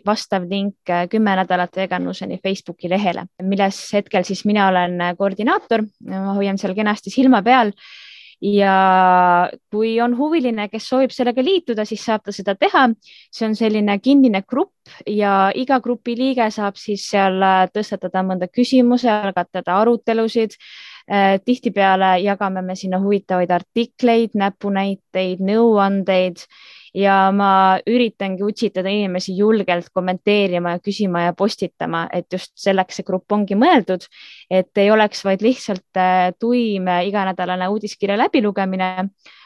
vastav 0.05 0.47
link 0.49 0.91
kümme 1.11 1.35
nädalat 1.39 1.75
veganluseni 1.75 2.39
Facebooki 2.43 2.91
lehele, 2.91 3.27
milles 3.43 3.79
hetkel 3.95 4.27
siis 4.27 4.43
mina 4.45 4.67
olen 4.71 4.99
koordinaator, 5.17 5.85
ma 6.07 6.35
hoian 6.37 6.59
seal 6.59 6.75
kenasti 6.75 7.13
silma 7.13 7.41
peal 7.43 7.73
ja 8.41 9.49
kui 9.71 9.95
on 10.01 10.13
huviline, 10.17 10.67
kes 10.69 10.89
soovib 10.89 11.13
sellega 11.13 11.43
liituda, 11.43 11.85
siis 11.85 12.03
saab 12.05 12.25
ta 12.25 12.31
seda 12.35 12.55
teha. 12.55 12.87
see 13.31 13.47
on 13.47 13.55
selline 13.55 13.99
kinnine 13.99 14.43
grupp 14.47 14.73
ja 15.07 15.51
iga 15.55 15.79
grupi 15.79 16.15
liige 16.15 16.49
saab 16.51 16.77
siis 16.77 17.07
seal 17.09 17.41
tõstatada 17.73 18.23
mõnda 18.23 18.47
küsimuse, 18.47 19.09
algatada 19.09 19.81
arutelusid. 19.81 20.57
Äh, 21.07 21.39
tihtipeale 21.39 22.17
jagame 22.19 22.61
me 22.61 22.75
sinna 22.75 22.99
huvitavaid 22.99 23.51
artikleid, 23.51 24.33
näpunäiteid, 24.35 25.39
nõuandeid 25.39 26.43
ja 26.97 27.15
ma 27.35 27.77
üritangi 27.87 28.43
utsitada 28.45 28.89
inimesi 28.89 29.35
julgelt 29.37 29.91
kommenteerima 29.93 30.75
ja 30.75 30.81
küsima 30.83 31.27
ja 31.27 31.33
postitama, 31.37 32.07
et 32.13 32.31
just 32.33 32.53
selleks 32.57 32.99
see 32.99 33.05
grupp 33.07 33.31
ongi 33.35 33.57
mõeldud, 33.59 34.07
et 34.49 34.81
ei 34.81 34.89
oleks 34.91 35.21
vaid 35.27 35.43
lihtsalt 35.45 35.99
äh, 35.99 36.31
tuim 36.39 36.89
iganädalane 37.05 37.69
uudiskirja 37.69 38.17
läbilugemine, 38.17 38.89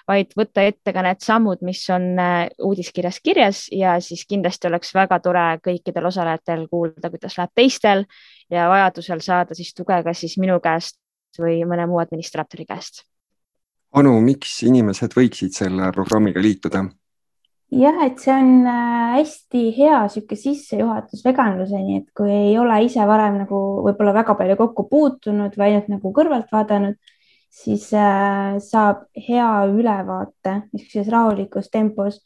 vaid 0.08 0.32
võtta 0.38 0.64
ette 0.68 0.94
ka 0.96 1.04
need 1.06 1.22
sammud, 1.24 1.62
mis 1.68 1.84
on 1.94 2.08
äh, 2.20 2.48
uudiskirjas 2.64 3.20
kirjas 3.24 3.66
ja 3.76 3.98
siis 4.04 4.24
kindlasti 4.30 4.72
oleks 4.72 4.96
väga 4.96 5.20
tore 5.24 5.46
kõikidel 5.66 6.08
osalejatel 6.08 6.68
kuulda, 6.72 7.12
kuidas 7.12 7.38
läheb 7.40 7.56
teistel 7.56 8.06
ja 8.52 8.70
vajadusel 8.72 9.24
saada 9.24 9.58
siis 9.58 9.74
tuge 9.76 10.02
ka 10.06 10.16
siis 10.16 10.38
minu 10.40 10.60
käest 10.64 11.00
või 11.40 11.62
mõne 11.68 11.88
muu 11.88 12.00
administraatori 12.04 12.68
käest. 12.68 13.06
Anu, 13.92 14.14
miks 14.24 14.62
inimesed 14.64 15.12
võiksid 15.18 15.56
selle 15.56 15.92
programmiga 15.92 16.40
liituda? 16.40 16.86
Jah, 17.72 18.02
et 18.06 18.20
see 18.20 18.34
on 18.34 18.66
äh, 18.68 19.14
hästi 19.18 19.62
hea 19.78 20.02
sihuke 20.12 20.36
sissejuhatus 20.40 21.24
veganluseni, 21.26 22.02
et 22.02 22.10
kui 22.18 22.32
ei 22.32 22.58
ole 22.60 22.82
ise 22.86 23.06
varem 23.08 23.40
nagu 23.42 23.62
võib-olla 23.86 24.14
väga 24.20 24.36
palju 24.40 24.58
kokku 24.60 24.88
puutunud 24.92 25.56
või 25.58 25.70
ainult 25.70 25.88
nagu 25.94 26.12
kõrvalt 26.16 26.52
vaadanud, 26.52 26.98
siis 27.52 27.88
äh, 27.96 28.58
saab 28.64 29.06
hea 29.28 29.48
ülevaate 29.72 30.58
niisuguses 30.74 31.12
rahulikus 31.12 31.72
tempos. 31.72 32.20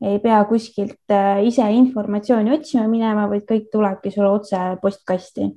ei 0.00 0.16
pea 0.18 0.38
kuskilt 0.48 1.12
äh, 1.12 1.42
ise 1.44 1.66
informatsiooni 1.76 2.52
otsima 2.54 2.86
minema, 2.88 3.26
vaid 3.28 3.44
kõik 3.48 3.68
tulebki 3.72 4.12
sulle 4.12 4.30
otse 4.30 4.60
postkasti. 4.82 5.48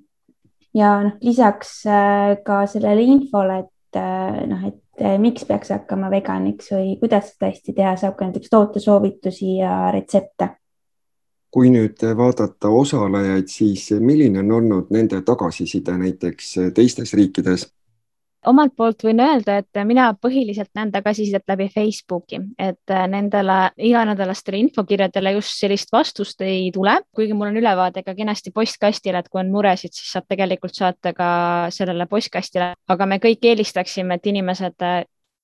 ja 0.74 0.96
noh, 1.04 1.20
lisaks 1.22 1.84
ka 2.46 2.66
sellele 2.68 3.02
infole, 3.02 3.60
et 3.60 4.00
noh, 4.50 4.64
et 4.68 4.83
Eh, 4.98 5.16
miks 5.18 5.46
peaks 5.50 5.72
hakkama 5.74 6.12
veganiks 6.14 6.70
või 6.70 6.98
kuidas 7.02 7.32
seda 7.32 7.50
hästi 7.50 7.74
teha, 7.74 7.96
saab 7.98 8.14
ka 8.18 8.28
näiteks 8.28 8.52
tootesoovitusi 8.54 9.56
ja 9.58 9.92
retsepte. 9.92 10.50
kui 11.54 11.70
nüüd 11.70 12.02
vaadata 12.18 12.70
osalejaid, 12.74 13.46
siis 13.48 13.92
milline 14.02 14.40
on 14.40 14.52
olnud 14.52 14.88
nende 14.90 15.20
tagasiside 15.22 15.94
näiteks 15.98 16.48
teistes 16.74 17.14
riikides? 17.14 17.68
Omalt 18.50 18.76
poolt 18.78 19.04
võin 19.06 19.22
öelda, 19.24 19.58
et 19.62 19.82
mina 19.88 20.10
põhiliselt 20.20 20.72
näen 20.76 20.92
tagasisidet 20.92 21.44
läbi 21.48 21.70
Facebooki, 21.74 22.40
et 22.60 22.94
nendele 23.10 23.58
iganädalastele 23.78 24.60
infokirjadele 24.64 25.36
just 25.38 25.58
sellist 25.60 25.92
vastust 25.94 26.42
ei 26.46 26.70
tule, 26.74 26.98
kuigi 27.16 27.36
mul 27.38 27.52
on 27.52 27.62
ülevaade 27.62 28.04
ka 28.04 28.16
kenasti 28.18 28.52
postkastile, 28.56 29.24
et 29.24 29.30
kui 29.30 29.42
on 29.44 29.52
muresid, 29.54 29.94
siis 29.96 30.12
saab 30.16 30.28
tegelikult 30.30 30.76
saata 30.76 31.14
ka 31.18 31.30
sellele 31.74 32.08
postkastile, 32.12 32.74
aga 32.88 33.10
me 33.10 33.20
kõik 33.24 33.50
eelistaksime, 33.54 34.20
et 34.20 34.32
inimesed 34.34 34.88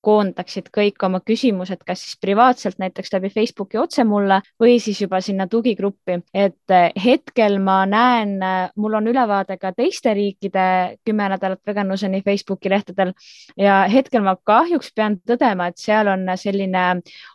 koondaksid 0.01 0.69
kõik 0.75 1.03
oma 1.03 1.19
küsimused, 1.25 1.81
kas 1.87 2.03
siis 2.03 2.17
privaatselt 2.21 2.79
näiteks 2.79 3.11
läbi 3.13 3.31
Facebooki 3.33 3.79
otse 3.79 4.05
mulle 4.07 4.39
või 4.61 4.77
siis 4.79 5.01
juba 5.01 5.19
sinna 5.23 5.47
tugigruppi, 5.51 6.19
et 6.33 6.73
eh, 6.73 6.89
hetkel 7.03 7.59
ma 7.63 7.81
näen, 7.89 8.37
eh, 8.43 8.69
mul 8.79 8.95
on 8.99 9.09
ülevaade 9.11 9.57
ka 9.59 9.73
teiste 9.75 10.13
riikide 10.15 10.65
kümme 11.05 11.29
nädalat 11.33 11.59
veganluseni 11.67 12.21
Facebooki 12.25 12.71
lehtedel 12.71 13.13
ja 13.59 13.81
hetkel 13.91 14.23
ma 14.23 14.35
kahjuks 14.35 14.93
pean 14.95 15.19
tõdema, 15.27 15.69
et 15.69 15.77
seal 15.81 16.07
on 16.07 16.25
selline 16.39 16.85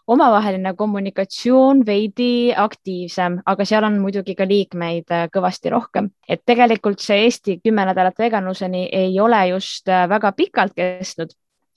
omavaheline 0.08 0.74
kommunikatsioon 0.76 1.84
veidi 1.86 2.54
aktiivsem, 2.56 3.40
aga 3.46 3.68
seal 3.68 3.84
on 3.84 4.00
muidugi 4.00 4.36
ka 4.38 4.48
liikmeid 4.48 5.12
eh, 5.12 5.28
kõvasti 5.34 5.74
rohkem, 5.74 6.10
et 6.28 6.44
tegelikult 6.46 7.04
see 7.04 7.24
Eesti 7.24 7.60
kümme 7.64 7.84
nädalat 7.88 8.18
veganluseni 8.18 8.88
ei 8.92 9.20
ole 9.20 9.40
just 9.52 9.88
väga 9.88 10.32
pikalt 10.36 10.74
kestnud 10.76 11.32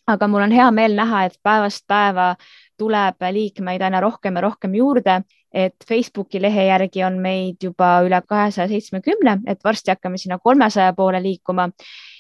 aga 0.08 0.28
mul 0.28 0.46
on 0.46 0.52
hea 0.56 0.68
meel 0.72 0.96
näha, 0.96 1.26
et 1.28 1.38
päevast 1.44 1.84
päeva 1.88 2.36
tuleb 2.80 3.28
liikmeid 3.32 3.82
aina 3.82 4.02
rohkem 4.04 4.40
ja 4.40 4.46
rohkem 4.48 4.76
juurde, 4.76 5.22
et 5.54 5.76
Facebooki 5.88 6.42
lehe 6.42 6.68
järgi 6.68 7.04
on 7.08 7.20
meid 7.24 7.64
juba 7.64 7.98
üle 8.06 8.22
kahesaja 8.28 8.68
seitsmekümne, 8.72 9.40
et 9.48 9.64
varsti 9.64 9.94
hakkame 9.94 10.18
sinna 10.18 10.40
kolmesaja 10.44 10.94
poole 10.98 11.22
liikuma 11.24 11.70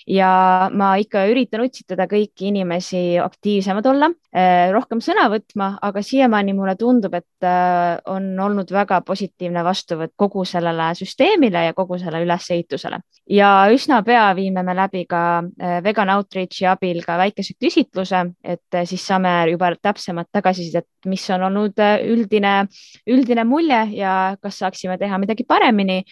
ja 0.08 0.30
ma 0.74 0.94
ikka 1.00 1.26
üritan 1.30 1.64
utsitada 1.66 2.08
kõiki 2.10 2.48
inimesi 2.52 3.20
aktiivsemad 3.20 3.86
olla, 3.92 4.10
eh, 4.32 4.72
rohkem 4.72 5.02
sõna 5.04 5.28
võtma, 5.32 5.74
aga 5.84 6.02
siiamaani 6.02 6.56
mulle 6.56 6.76
tundub, 6.80 7.14
et 7.18 7.44
eh, 7.44 8.00
on 8.08 8.32
olnud 8.40 8.72
väga 8.72 9.02
positiivne 9.06 9.64
vastuvõtt 9.68 10.14
kogu 10.16 10.46
sellele 10.48 10.94
süsteemile 10.96 11.66
ja 11.68 11.76
kogu 11.78 12.00
selle 12.00 12.24
ülesehitusele. 12.24 13.02
ja 13.30 13.68
üsna 13.72 14.04
pea 14.04 14.34
viime 14.36 14.64
me 14.64 14.74
läbi 14.76 15.06
ka 15.06 15.44
eh, 15.60 15.82
Vegan 15.84 16.10
Outreachi 16.16 16.66
abil 16.66 17.04
ka 17.04 17.18
väikese 17.18 17.54
küsitluse, 17.60 18.24
et 18.44 18.80
siis 18.86 19.04
saame 19.08 19.50
juba 19.52 19.74
täpsemat 19.76 20.28
tagasisidet, 20.32 20.88
mis 21.06 21.30
on 21.30 21.44
olnud 21.44 21.76
üldine, 22.08 22.68
üldine 23.08 23.17
mulje 23.46 23.88
ja 23.98 24.38
kas 24.42 24.60
saaksime 24.60 24.98
teha 24.98 25.18
midagi 25.18 25.44
paremini 25.44 26.04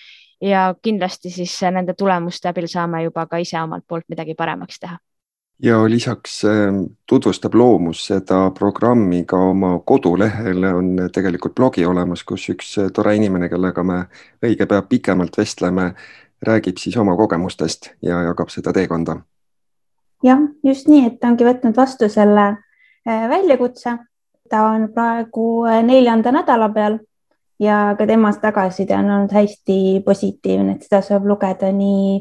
ja 0.41 0.75
kindlasti 0.81 1.29
siis 1.29 1.61
nende 1.71 1.93
tulemuste 1.93 2.49
abil 2.49 2.67
saame 2.67 3.03
juba 3.03 3.25
ka 3.25 3.37
ise 3.37 3.59
omalt 3.61 3.85
poolt 3.87 4.05
midagi 4.09 4.35
paremaks 4.35 4.79
teha. 4.79 4.97
ja 5.63 5.89
lisaks 5.89 6.45
ähm, 6.45 6.83
tutvustab 7.09 7.53
Loomus 7.55 8.05
seda 8.07 8.51
programmi 8.51 9.23
ka 9.25 9.37
oma 9.37 9.79
kodulehel, 9.79 10.63
on 10.63 11.09
tegelikult 11.13 11.55
blogi 11.55 11.85
olemas, 11.85 12.23
kus 12.23 12.49
üks 12.49 12.75
tore 12.93 13.15
inimene, 13.15 13.49
kellega 13.49 13.83
me 13.83 14.05
õige 14.43 14.65
pea 14.65 14.81
pikemalt 14.81 15.37
vestleme, 15.37 15.93
räägib 16.41 16.77
siis 16.77 16.97
oma 16.97 17.15
kogemustest 17.15 17.93
ja 18.01 18.21
jagab 18.21 18.49
seda 18.49 18.73
teekonda. 18.73 19.21
jah, 20.23 20.39
just 20.63 20.87
nii, 20.87 21.05
et 21.07 21.19
ta 21.19 21.31
ongi 21.31 21.47
võtnud 21.47 21.75
vastu 21.77 22.09
selle 22.09 22.45
äh, 23.07 23.29
väljakutse. 23.29 23.97
Ta 24.49 24.61
on 24.69 24.89
praegu 24.93 25.65
äh, 25.65 25.81
neljanda 25.83 26.31
nädala 26.31 26.69
peal 26.69 26.99
ja 27.59 27.95
ka 27.97 28.07
temast 28.07 28.41
tagasiside 28.41 28.97
on 28.97 29.09
olnud 29.11 29.33
hästi 29.33 30.01
positiivne, 30.05 30.75
et 30.75 30.87
seda 30.87 31.01
saab 31.05 31.25
lugeda 31.25 31.71
nii 31.71 32.19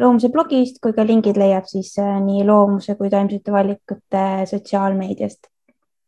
loomuse 0.00 0.28
blogist 0.28 0.80
kui 0.82 0.92
ka 0.96 1.06
lingid 1.06 1.38
leiab 1.40 1.68
siis 1.70 1.94
äh, 2.02 2.18
nii 2.22 2.44
loomuse 2.46 2.94
kui 2.94 3.10
taimsete 3.10 3.52
valikute 3.52 4.26
sotsiaalmeediast. 4.50 5.50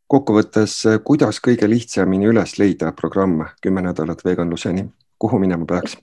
kokkuvõttes, 0.08 0.82
kuidas 1.04 1.40
kõige 1.44 1.68
lihtsamini 1.68 2.30
üles 2.30 2.58
leida 2.58 2.92
programm 2.92 3.42
Kümme 3.62 3.82
nädalat 3.82 4.24
veganluseni, 4.24 4.88
kuhu 5.18 5.38
minema 5.38 5.66
peaks? 5.66 5.98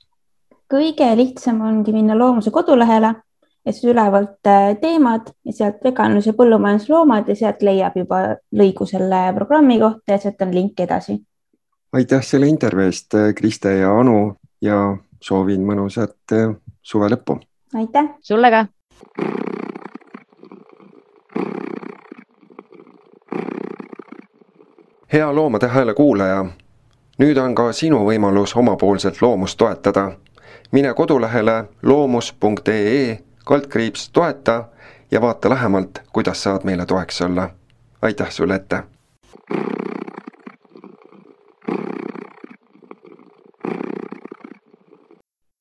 kõige 0.74 1.08
lihtsam 1.16 1.62
ongi 1.62 1.94
minna 1.94 2.18
loomuse 2.18 2.52
kodulehele 2.52 3.14
ja 3.66 3.74
siis 3.74 3.92
ülevalt 3.94 4.48
äh, 4.48 4.74
teemad 4.82 5.32
ja 5.46 5.54
sealt 5.54 5.84
veganlus 5.84 6.28
ja 6.28 6.34
põllumajandusloomad 6.34 7.30
ja 7.30 7.36
sealt 7.36 7.62
leiab 7.62 7.98
juba 7.98 8.22
lõigu 8.54 8.88
selle 8.90 9.32
programmi 9.36 9.80
kohta 9.80 10.18
ja 10.18 10.22
sealt 10.22 10.42
on 10.42 10.54
link 10.54 10.80
edasi 10.80 11.20
aitäh 11.96 12.24
selle 12.24 12.48
intervjuu 12.48 12.86
eest, 12.86 13.14
Kriste 13.36 13.78
ja 13.78 14.00
Anu 14.00 14.36
ja 14.62 14.98
soovin 15.22 15.64
mõnusat 15.66 16.34
eh, 16.36 16.56
suve 16.84 17.08
lõppu. 17.10 17.40
aitäh. 17.74 18.10
sulle 18.22 18.52
ka. 18.52 18.66
hea 25.14 25.36
Loomade 25.36 25.68
Hääle 25.68 25.94
kuulaja. 25.94 26.46
nüüd 27.18 27.38
on 27.38 27.56
ka 27.56 27.72
sinu 27.72 28.04
võimalus 28.06 28.58
omapoolselt 28.58 29.22
loomust 29.22 29.58
toetada. 29.58 30.12
mine 30.72 30.94
kodulehele 30.94 31.64
loomus.ee 31.84 33.20
kaldkriips 33.46 34.10
toeta 34.10 34.64
ja 35.12 35.22
vaata 35.22 35.50
lähemalt, 35.50 36.02
kuidas 36.14 36.44
saad 36.44 36.64
meile 36.64 36.86
toeks 36.86 37.22
olla. 37.22 37.50
aitäh 38.02 38.32
sulle 38.32 38.56
ette 38.56 38.84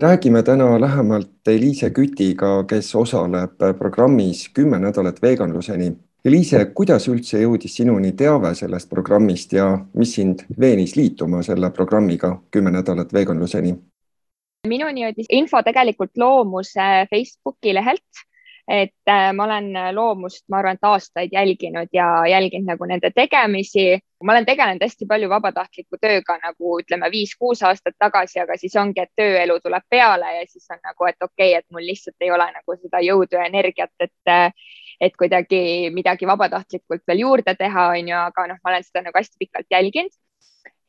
räägime 0.05 0.43
täna 0.43 0.81
lähemalt 0.81 1.49
Eliise 1.49 1.91
Kütiga, 1.91 2.65
kes 2.69 2.95
osaleb 2.95 3.57
programmis 3.79 4.49
Kümme 4.55 4.79
nädalat 4.79 5.23
veganluseni. 5.23 5.93
Eliise, 6.25 6.65
kuidas 6.75 7.09
üldse 7.09 7.41
jõudis 7.41 7.77
sinuni 7.77 8.13
teave 8.13 8.55
sellest 8.55 8.91
programmist 8.91 9.53
ja 9.53 9.67
mis 9.95 10.15
sind 10.19 10.45
veenis 10.61 10.97
liituma 10.97 11.43
selle 11.43 11.71
programmiga 11.71 12.35
Kümme 12.51 12.71
nädalat 12.71 13.13
veganluseni? 13.13 13.75
Minuni 14.69 15.05
jõudis 15.05 15.29
info 15.31 15.63
tegelikult 15.63 16.17
Loomuse 16.21 17.07
Facebooki 17.11 17.75
lehelt 17.75 18.25
et 18.69 18.95
äh, 19.09 19.33
ma 19.33 19.45
olen 19.45 19.77
äh, 19.77 19.93
loomust, 19.93 20.45
ma 20.49 20.59
arvan, 20.59 20.79
et 20.79 20.87
aastaid 20.89 21.33
jälginud 21.33 21.89
ja 21.93 22.07
jälginud 22.29 22.71
nagu 22.73 22.85
nende 22.89 23.11
tegemisi. 23.15 23.99
ma 24.25 24.33
olen 24.33 24.47
tegelenud 24.47 24.81
hästi 24.81 25.07
palju 25.07 25.29
vabatahtliku 25.29 25.99
tööga 26.01 26.39
nagu 26.41 26.79
ütleme 26.81 27.11
viis-kuus 27.13 27.61
aastat 27.63 27.95
tagasi, 27.99 28.41
aga 28.41 28.57
siis 28.57 28.77
ongi, 28.81 29.03
et 29.03 29.13
tööelu 29.17 29.59
tuleb 29.61 29.85
peale 29.91 30.31
ja 30.39 30.47
siis 30.49 30.65
on 30.73 30.81
nagu, 30.81 31.05
et 31.05 31.21
okei 31.21 31.51
okay,, 31.51 31.59
et 31.61 31.67
mul 31.71 31.85
lihtsalt 31.85 32.25
ei 32.25 32.31
ole 32.33 32.47
nagu 32.55 32.77
seda 32.81 33.03
jõudu 33.05 33.37
ja 33.37 33.45
energiat, 33.45 33.93
et 34.01 34.33
äh, 34.33 34.51
et 35.01 35.17
kuidagi 35.19 35.91
midagi 35.93 36.27
vabatahtlikult 36.27 37.03
veel 37.07 37.21
juurde 37.21 37.55
teha, 37.59 37.89
on 37.99 38.09
ju, 38.09 38.17
aga 38.17 38.47
noh, 38.49 38.59
ma 38.65 38.71
olen 38.71 38.85
seda 38.87 39.03
nagu 39.05 39.19
hästi 39.19 39.37
pikalt 39.43 39.67
jälginud 39.71 40.13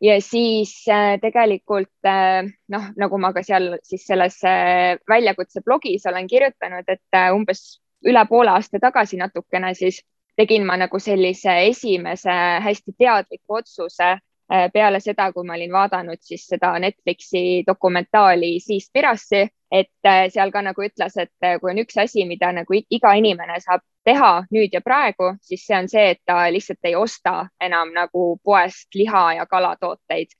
ja 0.01 0.21
siis 0.21 0.73
äh, 0.91 1.15
tegelikult 1.21 2.07
äh, 2.07 2.43
noh, 2.67 2.89
nagu 2.97 3.17
ma 3.17 3.31
ka 3.33 3.43
seal 3.43 3.77
siis 3.83 4.05
selles 4.07 4.41
äh, 4.43 4.97
väljakutse 5.09 5.61
blogis 5.65 6.05
olen 6.05 6.27
kirjutanud, 6.27 6.87
et 6.87 7.19
umbes 7.33 7.79
üle 8.05 8.25
poole 8.29 8.51
aasta 8.51 8.79
tagasi 8.79 9.17
natukene 9.17 9.73
siis 9.73 10.01
tegin 10.37 10.65
ma 10.67 10.77
nagu 10.77 10.99
sellise 10.99 11.53
esimese 11.69 12.33
hästi 12.65 12.95
teadliku 12.99 13.61
otsuse 13.61 14.17
peale 14.73 14.99
seda, 14.99 15.31
kui 15.33 15.45
ma 15.47 15.55
olin 15.55 15.71
vaadanud 15.73 16.21
siis 16.21 16.47
seda 16.47 16.75
Netflixi 16.79 17.63
dokumentaali 17.67 18.59
Siist 18.61 18.91
Pirassi, 18.93 19.41
et 19.71 20.09
seal 20.29 20.51
ka 20.53 20.61
nagu 20.61 20.85
ütles, 20.85 21.17
et 21.17 21.47
kui 21.61 21.71
on 21.71 21.81
üks 21.81 21.97
asi, 21.97 22.25
mida 22.29 22.51
nagu 22.53 22.77
iga 22.77 23.13
inimene 23.17 23.59
saab 23.63 23.81
teha 24.05 24.31
nüüd 24.53 24.73
ja 24.73 24.81
praegu, 24.85 25.31
siis 25.41 25.65
see 25.65 25.77
on 25.77 25.89
see, 25.89 26.09
et 26.13 26.21
ta 26.25 26.45
lihtsalt 26.53 26.85
ei 26.85 26.95
osta 26.95 27.47
enam 27.61 27.93
nagu 27.93 28.35
poest 28.43 28.93
liha 28.95 29.25
ja 29.39 29.45
kalatooteid. 29.49 30.35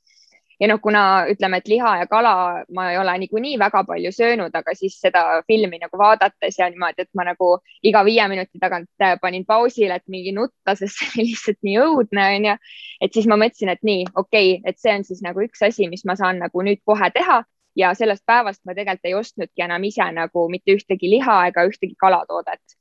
Ja 0.60 0.68
noh, 0.72 0.80
kuna 0.82 1.02
ütleme, 1.32 1.60
et 1.62 1.68
liha 1.68 1.92
ja 2.02 2.08
kala 2.08 2.34
ma 2.76 2.90
ei 2.92 2.98
ole 2.98 3.18
niikuinii 3.24 3.58
väga 3.60 3.84
palju 3.88 4.12
söönud, 4.16 4.56
aga 4.56 4.76
siis 4.76 4.98
seda 5.02 5.24
filmi 5.48 5.80
nagu 5.82 5.98
vaadates 6.00 6.60
ja 6.60 6.70
niimoodi, 6.70 7.06
et 7.06 7.12
ma 7.18 7.28
nagu 7.28 7.52
iga 7.84 8.04
viie 8.08 8.28
minuti 8.32 8.62
tagant 8.62 8.90
äh, 9.04 9.18
panin 9.22 9.46
pausile, 9.46 10.00
et 10.00 10.08
mingi 10.08 10.36
nutta, 10.36 10.76
sest 10.76 11.00
see 11.00 11.12
oli 11.14 11.28
lihtsalt 11.32 11.60
nii 11.68 11.82
õudne, 11.88 12.30
onju. 12.38 12.56
et 13.02 13.18
siis 13.18 13.28
ma 13.32 13.40
mõtlesin, 13.40 13.74
et 13.74 13.84
nii, 13.84 14.08
okei 14.16 14.56
okay,, 14.60 14.72
et 14.72 14.80
see 14.80 14.96
on 14.96 15.04
siis 15.08 15.22
nagu 15.26 15.44
üks 15.44 15.66
asi, 15.66 15.90
mis 15.92 16.06
ma 16.06 16.16
saan 16.20 16.40
nagu 16.44 16.66
nüüd 16.66 16.84
kohe 16.86 17.12
teha 17.16 17.44
ja 17.76 17.92
sellest 17.94 18.24
päevast 18.26 18.64
ma 18.66 18.74
tegelikult 18.76 19.10
ei 19.10 19.18
ostnudki 19.20 19.66
enam 19.66 19.84
ise 19.84 20.08
nagu 20.16 20.48
mitte 20.50 20.76
ühtegi 20.78 21.12
liha 21.12 21.42
ega 21.50 21.66
ühtegi 21.68 21.96
kalatoodet 22.00 22.78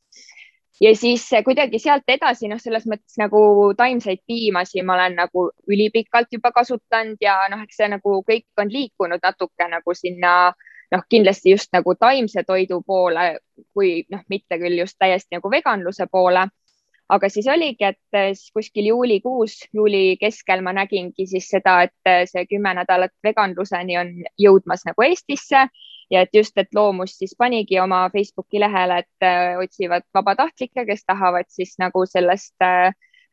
ja 0.81 0.97
siis 0.97 1.29
kuidagi 1.45 1.79
sealt 1.79 2.09
edasi, 2.09 2.49
noh, 2.51 2.59
selles 2.61 2.87
mõttes 2.91 3.19
nagu 3.21 3.41
taimseid 3.79 4.25
piimasi 4.27 4.83
ma 4.83 4.97
olen 4.99 5.17
nagu 5.23 5.49
ülipikalt 5.71 6.33
juba 6.33 6.51
kasutanud 6.53 7.21
ja 7.23 7.37
noh, 7.51 7.63
eks 7.63 7.79
see 7.81 7.91
nagu 7.93 8.21
kõik 8.27 8.63
on 8.63 8.73
liikunud 8.73 9.23
natuke 9.23 9.69
nagu 9.71 9.95
sinna 9.95 10.35
noh, 10.93 11.07
kindlasti 11.09 11.55
just 11.55 11.73
nagu 11.75 11.95
taimse 11.95 12.45
toidu 12.47 12.81
poole, 12.87 13.39
kui 13.75 14.03
noh, 14.11 14.23
mitte 14.29 14.59
küll 14.59 14.79
just 14.83 14.99
täiesti 14.99 15.39
nagu 15.39 15.51
veganluse 15.51 16.07
poole. 16.11 16.49
aga 17.15 17.29
siis 17.29 17.45
oligi, 17.53 17.85
et 17.85 18.17
siis 18.33 18.49
kuskil 18.51 18.87
juulikuus, 18.89 19.59
juuli 19.77 20.17
keskel 20.17 20.63
ma 20.65 20.73
nägingi 20.73 21.27
siis 21.29 21.51
seda, 21.53 21.83
et 21.85 22.09
äh, 22.09 22.23
see 22.25 22.47
kümme 22.49 22.73
nädalat 22.75 23.13
veganluseni 23.23 23.99
on 24.01 24.15
jõudmas 24.41 24.87
nagu 24.89 25.05
Eestisse 25.05 25.67
ja 26.15 26.23
et 26.23 26.31
just, 26.35 26.55
et 26.61 26.71
Loomus 26.75 27.17
siis 27.19 27.35
panigi 27.39 27.81
oma 27.83 28.05
Facebooki 28.13 28.63
lehele, 28.63 29.03
et 29.03 29.27
äh, 29.27 29.57
otsivad 29.59 30.07
vabatahtlikke, 30.15 30.87
kes 30.87 31.05
tahavad 31.09 31.51
siis 31.51 31.75
nagu 31.83 32.07
sellest 32.07 32.55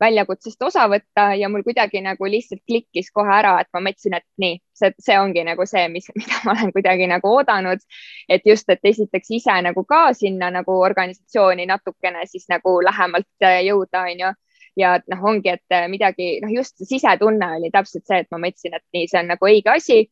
väljakutsest 0.01 0.63
osa 0.65 0.87
võtta 0.89 1.31
ja 1.37 1.49
mul 1.49 1.63
kuidagi 1.65 2.01
nagu 2.01 2.29
lihtsalt 2.29 2.61
klikkis 2.67 3.11
kohe 3.13 3.31
ära, 3.35 3.53
et 3.61 3.69
ma 3.73 3.83
mõtlesin, 3.85 4.17
et 4.17 4.25
nii, 4.41 4.57
see, 4.77 4.93
see 5.05 5.17
ongi 5.19 5.43
nagu 5.45 5.65
see, 5.69 5.83
mis, 5.93 6.09
mida 6.19 6.39
ma 6.45 6.55
olen 6.55 6.73
kuidagi 6.75 7.07
nagu 7.11 7.33
oodanud. 7.37 7.83
et 8.29 8.47
just, 8.47 8.69
et 8.69 8.91
esiteks 8.93 9.33
ise 9.37 9.57
nagu 9.67 9.85
ka 9.85 10.03
sinna 10.17 10.51
nagu 10.53 10.79
organisatsiooni 10.87 11.67
natukene 11.69 12.25
siis 12.29 12.47
nagu 12.49 12.79
lähemalt 12.81 13.51
jõuda, 13.67 14.07
onju 14.13 14.33
ja 14.79 14.95
noh, 15.11 15.23
ongi, 15.27 15.51
et 15.51 15.77
midagi, 15.91 16.33
noh, 16.41 16.51
just 16.55 16.79
sisetunne 16.87 17.55
oli 17.57 17.71
täpselt 17.73 18.07
see, 18.07 18.23
et 18.23 18.31
ma 18.31 18.39
mõtlesin, 18.39 18.77
et 18.77 18.85
nii, 18.95 19.07
see 19.11 19.19
on 19.19 19.33
nagu 19.33 19.49
õige 19.49 19.73
asi 19.75 20.05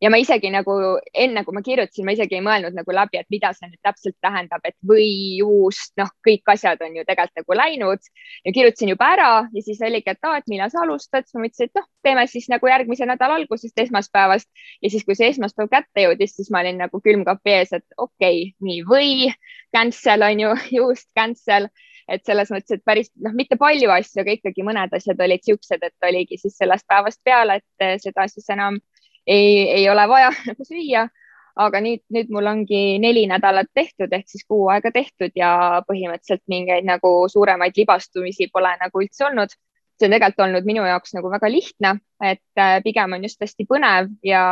ja 0.00 0.10
ma 0.12 0.18
isegi 0.20 0.50
nagu 0.52 0.74
enne, 1.14 1.42
kui 1.44 1.56
ma 1.56 1.62
kirjutasin, 1.64 2.04
ma 2.06 2.14
isegi 2.16 2.38
ei 2.38 2.44
mõelnud 2.44 2.76
nagu 2.76 2.94
läbi, 2.98 3.20
et 3.20 3.28
mida 3.32 3.52
see 3.56 3.68
nüüd 3.70 3.80
täpselt 3.84 4.16
tähendab, 4.24 4.64
et 4.68 4.76
või 4.86 5.08
juust, 5.40 5.94
noh, 6.00 6.10
kõik 6.26 6.52
asjad 6.52 6.82
on 6.84 6.98
ju 6.98 7.04
tegelikult 7.08 7.40
nagu 7.40 7.58
läinud. 7.60 8.10
Ja 8.44 8.52
kirjutasin 8.56 8.92
juba 8.92 9.08
ära 9.14 9.30
ja 9.52 9.64
siis 9.64 9.80
oligi, 9.84 10.12
et 10.12 10.28
aa, 10.28 10.40
et 10.40 10.52
millal 10.52 10.72
sa 10.72 10.82
alustad, 10.84 11.26
siis 11.26 11.38
ma 11.38 11.46
mõtlesin, 11.46 11.70
et 11.70 11.80
noh, 11.80 11.88
teeme 12.06 12.26
siis 12.30 12.48
nagu 12.52 12.70
järgmise 12.70 13.08
nädala 13.08 13.40
algusest, 13.40 13.78
esmaspäevast. 13.86 14.48
Ja 14.84 14.92
siis, 14.92 15.04
kui 15.06 15.16
see 15.18 15.32
esmaspäev 15.32 15.72
kätte 15.72 16.06
jõudis, 16.06 16.36
siis 16.36 16.52
ma 16.52 16.62
olin 16.64 16.80
nagu 16.84 17.00
külmkapi 17.02 17.56
ees, 17.56 17.72
et 17.76 17.86
okei 17.96 18.50
okay,, 18.50 18.54
nii 18.66 18.84
või 18.88 19.32
cancel 19.74 20.28
on 20.28 20.46
ju, 20.46 20.56
just 20.80 21.08
cancel. 21.16 21.70
Et 22.06 22.22
selles 22.22 22.52
mõttes, 22.54 22.76
et 22.76 22.84
päris 22.86 23.08
noh, 23.18 23.32
mitte 23.34 23.56
palju 23.58 23.90
asju, 23.90 24.20
aga 24.22 24.36
ikkagi 24.36 24.62
mõned 24.62 24.92
asjad 24.94 25.18
olid 25.24 25.42
siuksed, 25.42 25.82
et 25.82 26.06
oligi 26.06 26.38
siis 26.38 26.54
sellest 26.54 26.86
päevast 26.86 27.18
peale, 27.26 27.56
et 27.58 28.04
seda 28.04 28.28
siis 28.30 28.46
enam 28.54 28.78
ei, 29.26 29.70
ei 29.70 29.88
ole 29.90 30.08
vaja 30.08 30.30
nagu 30.46 30.66
süüa. 30.72 31.08
aga 31.56 31.80
nüüd, 31.80 32.02
nüüd 32.12 32.28
mul 32.28 32.44
ongi 32.50 32.98
neli 33.00 33.22
nädalat 33.30 33.70
tehtud 33.74 34.12
ehk 34.12 34.26
siis 34.28 34.44
kuu 34.44 34.66
aega 34.68 34.90
tehtud 34.92 35.32
ja 35.40 35.80
põhimõtteliselt 35.88 36.42
mingeid 36.52 36.84
nagu 36.84 37.12
suuremaid 37.32 37.78
libastumisi 37.80 38.50
pole 38.52 38.74
nagu 38.80 39.00
üldse 39.00 39.24
olnud. 39.24 39.54
see 39.96 40.08
on 40.10 40.12
tegelikult 40.12 40.42
olnud 40.44 40.66
minu 40.68 40.84
jaoks 40.84 41.14
nagu 41.16 41.30
väga 41.32 41.48
lihtne, 41.48 41.94
et 42.20 42.60
äh, 42.60 42.82
pigem 42.84 43.16
on 43.16 43.22
just 43.24 43.40
hästi 43.40 43.64
põnev 43.64 44.10
ja 44.22 44.42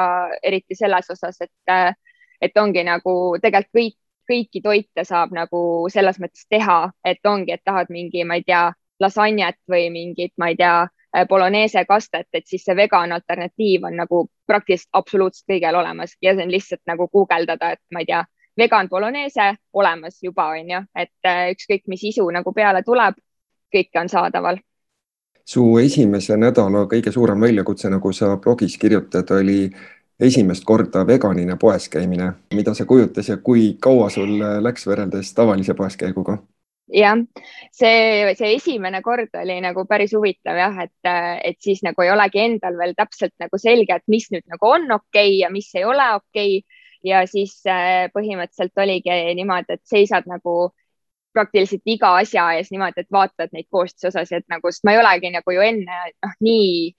eriti 0.43 0.75
selles 0.75 1.11
osas, 1.13 1.37
et, 1.41 1.53
äh, 1.69 1.93
et 2.41 2.57
ongi 2.57 2.85
nagu 2.85 3.37
tegelikult 3.43 3.77
kõik 3.77 3.99
kõiki 4.29 4.63
toite 4.65 5.05
saab 5.05 5.35
nagu 5.37 5.61
selles 5.93 6.19
mõttes 6.23 6.47
teha, 6.49 6.91
et 7.05 7.21
ongi, 7.29 7.53
et 7.53 7.63
tahad 7.65 7.91
mingi, 7.93 8.25
ma 8.25 8.39
ei 8.41 8.45
tea, 8.47 8.71
lasanjet 9.03 9.59
või 9.71 9.89
mingit, 9.93 10.33
ma 10.39 10.49
ei 10.53 10.57
tea, 10.57 10.87
bolognese 11.29 11.85
kastet, 11.89 12.29
et 12.33 12.47
siis 12.47 12.65
see 12.65 12.77
vegan 12.77 13.13
alternatiiv 13.13 13.87
on 13.87 13.97
nagu 13.97 14.27
praktiliselt 14.47 14.91
absoluutselt 14.93 15.47
kõigil 15.53 15.79
olemas 15.79 16.17
ja 16.23 16.35
see 16.35 16.47
on 16.47 16.51
lihtsalt 16.51 16.83
nagu 16.91 17.09
guugeldada, 17.09 17.75
et 17.77 17.83
ma 17.95 18.03
ei 18.03 18.09
tea, 18.09 18.25
vegan 18.59 18.89
bolognese 18.89 19.55
olemas 19.73 20.19
juba 20.23 20.49
on 20.55 20.71
ju, 20.71 20.83
et 20.99 21.29
äh, 21.29 21.51
ükskõik, 21.55 21.85
mis 21.89 22.05
isu 22.11 22.27
nagu 22.35 22.53
peale 22.53 22.83
tuleb, 22.83 23.19
kõike 23.75 24.01
on 24.01 24.09
saadaval. 24.09 24.63
su 25.45 25.79
esimese 25.79 26.37
nädala 26.37 26.87
kõige 26.89 27.13
suurem 27.13 27.41
väljakutse, 27.41 27.91
nagu 27.91 28.13
sa 28.13 28.37
blogis 28.37 28.79
kirjutad, 28.79 29.31
oli 29.31 29.71
esimest 30.21 30.65
korda 30.65 31.07
veganina 31.07 31.57
poes 31.57 31.89
käimine, 31.89 32.33
mida 32.55 32.75
see 32.75 32.87
kujutas 32.87 33.29
ja 33.29 33.37
kui 33.37 33.77
kaua 33.81 34.11
sul 34.11 34.39
läks 34.63 34.87
võrreldes 34.87 35.35
tavalise 35.35 35.75
poeskäiguga? 35.75 36.39
Jah, 36.93 37.17
see, 37.73 38.35
see 38.37 38.55
esimene 38.59 39.01
kord 39.03 39.33
oli 39.41 39.57
nagu 39.65 39.87
päris 39.89 40.13
huvitav 40.17 40.59
jah, 40.59 40.79
et, 40.85 41.11
et 41.45 41.59
siis 41.63 41.83
nagu 41.87 42.05
ei 42.05 42.13
olegi 42.13 42.43
endal 42.45 42.79
veel 42.79 42.95
täpselt 42.99 43.35
nagu 43.41 43.59
selge, 43.61 43.97
et 43.97 44.09
mis 44.13 44.29
nüüd 44.35 44.45
nagu 44.51 44.73
on 44.77 44.91
okei 44.91 45.37
okay 45.37 45.39
ja 45.41 45.51
mis 45.53 45.71
ei 45.75 45.85
ole 45.89 46.09
okei 46.19 46.59
okay. 46.59 46.81
ja 47.05 47.25
siis 47.31 47.61
äh, 47.69 48.11
põhimõtteliselt 48.15 48.85
oligi 48.85 49.21
niimoodi, 49.41 49.79
et 49.79 49.85
seisad 49.89 50.29
nagu 50.29 50.75
praktiliselt 51.35 51.83
iga 51.91 52.15
asja 52.21 52.51
ees 52.59 52.71
niimoodi, 52.71 53.03
et 53.03 53.13
vaatad 53.13 53.55
neid 53.57 53.67
koostisosasid, 53.73 54.47
nagu, 54.53 54.71
sest 54.71 54.85
ma 54.87 54.95
ei 54.95 55.01
olegi 55.01 55.33
nagu 55.35 55.57
ju 55.57 55.65
enne 55.65 56.05
noh, 56.13 56.37
nii 56.45 56.93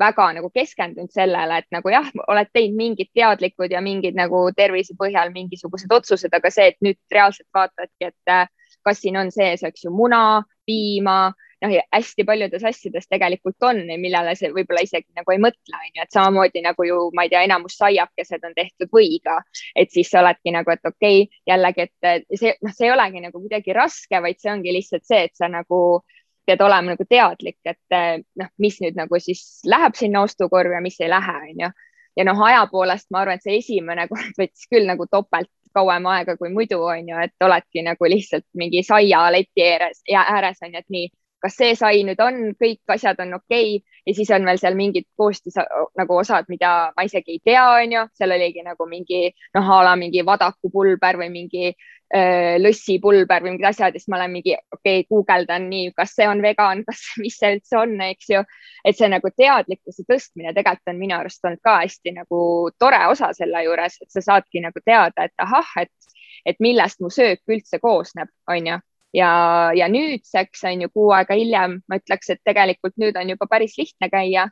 väga 0.00 0.30
nagu 0.38 0.48
keskendunud 0.54 1.12
sellele, 1.12 1.58
et 1.60 1.68
nagu 1.74 1.90
jah, 1.92 2.08
oled 2.32 2.48
teinud 2.54 2.78
mingid 2.78 3.10
teadlikud 3.14 3.74
ja 3.74 3.82
mingid 3.84 4.16
nagu 4.16 4.46
tervise 4.56 4.96
põhjal 4.98 5.34
mingisugused 5.34 5.92
otsused, 5.92 6.32
aga 6.32 6.50
see, 6.50 6.70
et 6.72 6.78
nüüd 6.80 6.98
reaalselt 7.12 7.48
vaatadki, 7.54 8.08
et 8.08 8.50
kas 8.84 9.00
siin 9.02 9.16
on 9.20 9.30
sees, 9.34 9.62
eks 9.66 9.86
ju, 9.86 9.92
muna, 9.94 10.42
piima, 10.66 11.32
noh, 11.62 11.74
hästi 11.94 12.24
paljudes 12.26 12.64
asjades 12.64 13.06
tegelikult 13.10 13.66
on, 13.66 13.82
millele 14.00 14.34
see 14.38 14.50
võib-olla 14.54 14.82
isegi 14.84 15.08
nagu 15.18 15.34
ei 15.34 15.40
mõtle, 15.42 15.76
on 15.78 15.90
ju, 15.90 16.04
et 16.04 16.16
samamoodi 16.16 16.62
nagu 16.64 16.86
ju, 16.86 16.98
ma 17.16 17.26
ei 17.26 17.32
tea, 17.32 17.44
enamus 17.46 17.76
saiakesed 17.80 18.48
on 18.48 18.56
tehtud 18.56 18.90
võiga, 18.94 19.38
et 19.78 19.92
siis 19.94 20.10
sa 20.10 20.22
oledki 20.22 20.54
nagu, 20.54 20.74
et 20.74 20.82
okei 20.88 21.22
okay,, 21.26 21.42
jällegi, 21.52 21.86
et 21.88 22.26
see, 22.38 22.56
noh, 22.62 22.74
see 22.74 22.88
ei 22.88 22.94
olegi 22.94 23.22
nagu 23.24 23.44
kuidagi 23.44 23.76
raske, 23.76 24.22
vaid 24.24 24.42
see 24.42 24.52
ongi 24.54 24.74
lihtsalt 24.74 25.06
see, 25.06 25.22
et 25.28 25.38
sa 25.38 25.50
nagu 25.52 26.02
pead 26.46 26.62
olema 26.64 26.96
nagu 26.96 27.06
teadlik, 27.06 27.60
et 27.70 28.26
noh, 28.40 28.52
mis 28.62 28.80
nüüd 28.82 28.98
nagu 28.98 29.22
siis 29.22 29.62
läheb 29.68 29.98
sinna 29.98 30.24
ostukorvi 30.26 30.74
ja 30.74 30.82
mis 30.84 30.98
ei 31.00 31.10
lähe, 31.12 31.38
on 31.52 31.66
ju. 31.66 31.72
ja 32.18 32.24
noh, 32.28 32.42
aja 32.44 32.66
poolest 32.70 33.10
ma 33.10 33.22
arvan, 33.22 33.38
et 33.38 33.46
see 33.46 33.60
esimene 33.60 34.08
kord 34.10 34.34
võttis 34.40 34.66
küll 34.70 34.88
nagu 34.90 35.06
topelt 35.10 35.50
kauem 35.74 36.06
aega 36.06 36.36
kui 36.36 36.52
muidu 36.52 36.80
on 36.84 37.08
ju, 37.08 37.18
et 37.24 37.46
oledki 37.46 37.84
nagu 37.86 38.10
lihtsalt 38.14 38.46
mingi 38.58 38.82
saia 38.86 39.24
leti 39.32 39.66
ääres 39.72 40.02
ja 40.08 40.24
ääres 40.36 40.62
on 40.62 40.72
ju, 40.74 40.78
et 40.84 40.96
nii, 40.96 41.08
kas 41.42 41.56
see 41.58 41.74
sai 41.78 42.02
nüüd 42.06 42.20
on, 42.22 42.52
kõik 42.58 42.94
asjad 42.94 43.20
on 43.24 43.34
okei 43.38 43.76
okay. 43.76 43.96
ja 44.06 44.14
siis 44.16 44.30
on 44.34 44.46
veel 44.46 44.60
seal 44.60 44.76
mingid 44.78 45.08
koostis 45.18 45.58
nagu 45.98 46.18
osad, 46.18 46.46
mida 46.52 46.92
ma 46.96 47.06
isegi 47.06 47.38
ei 47.38 47.42
tea, 47.44 47.64
on 47.82 47.96
ju, 47.96 48.04
seal 48.18 48.36
oligi 48.36 48.62
nagu 48.66 48.86
mingi 48.90 49.24
noh, 49.56 49.72
a 49.78 49.82
la 49.88 49.96
mingi 49.98 50.24
vadakupulber 50.26 51.18
või 51.20 51.32
mingi 51.34 51.72
lõssipulber 52.12 53.40
või 53.40 53.54
mingid 53.54 53.70
asjad 53.70 53.94
ja 53.94 54.00
siis 54.00 54.10
ma 54.12 54.18
olen 54.18 54.34
mingi, 54.34 54.52
okei 54.74 55.00
okay,, 55.00 55.06
guugeldan 55.08 55.68
nii, 55.70 55.92
kas 55.96 56.12
see 56.18 56.26
on 56.28 56.42
vegan, 56.44 56.82
kas, 56.88 57.00
mis 57.22 57.38
see 57.40 57.54
üldse 57.56 57.78
on, 57.80 57.94
eks 58.04 58.28
ju. 58.34 58.42
et 58.84 58.98
see 58.98 59.08
nagu 59.08 59.30
teadlikkuse 59.32 60.04
tõstmine 60.08 60.52
tegelikult 60.52 60.92
on 60.92 61.00
minu 61.00 61.16
arust 61.16 61.44
olnud 61.48 61.62
ka 61.64 61.78
hästi 61.80 62.12
nagu 62.18 62.42
tore 62.78 63.00
osa 63.08 63.32
selle 63.32 63.64
juures, 63.64 63.96
et 64.02 64.10
sa 64.12 64.20
saadki 64.20 64.60
nagu 64.60 64.84
teada, 64.84 65.24
et 65.24 65.44
ahah, 65.46 65.72
et, 65.80 66.16
et 66.44 66.60
millest 66.60 67.00
mu 67.00 67.08
söök 67.10 67.40
üldse 67.48 67.80
koosneb, 67.80 68.28
on 68.50 68.66
ju 68.66 68.80
ja, 69.16 69.30
ja 69.76 69.88
nüüdseks 69.92 70.64
on 70.70 70.86
ju 70.86 70.90
kuu 70.92 71.12
aega 71.16 71.36
hiljem, 71.38 71.80
ma 71.88 71.98
ütleks, 72.00 72.32
et 72.34 72.42
tegelikult 72.44 72.96
nüüd 73.00 73.16
on 73.20 73.32
juba 73.34 73.48
päris 73.50 73.76
lihtne 73.78 74.08
käia 74.12 74.48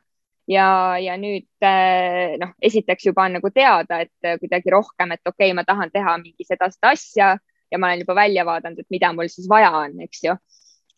ja, 0.49 0.67
ja 1.01 1.17
nüüd 1.21 1.47
eh, 1.65 2.37
noh, 2.41 2.53
esiteks 2.61 3.07
juba 3.09 3.27
on 3.27 3.37
nagu 3.39 3.51
teada, 3.53 4.01
et 4.05 4.41
kuidagi 4.43 4.73
rohkem, 4.73 5.15
et 5.15 5.23
okei 5.25 5.51
okay,, 5.51 5.55
ma 5.57 5.65
tahan 5.67 5.93
teha 5.93 6.17
mingi 6.23 6.47
seda, 6.47 6.69
seda 6.73 6.93
asja 6.95 7.31
ja 7.71 7.79
ma 7.79 7.87
olen 7.91 8.03
juba 8.03 8.15
välja 8.15 8.45
vaadanud, 8.45 8.79
et 8.83 8.93
mida 8.93 9.13
mul 9.15 9.29
siis 9.31 9.47
vaja 9.49 9.71
on, 9.83 9.95
eks 10.07 10.23
ju. 10.27 10.35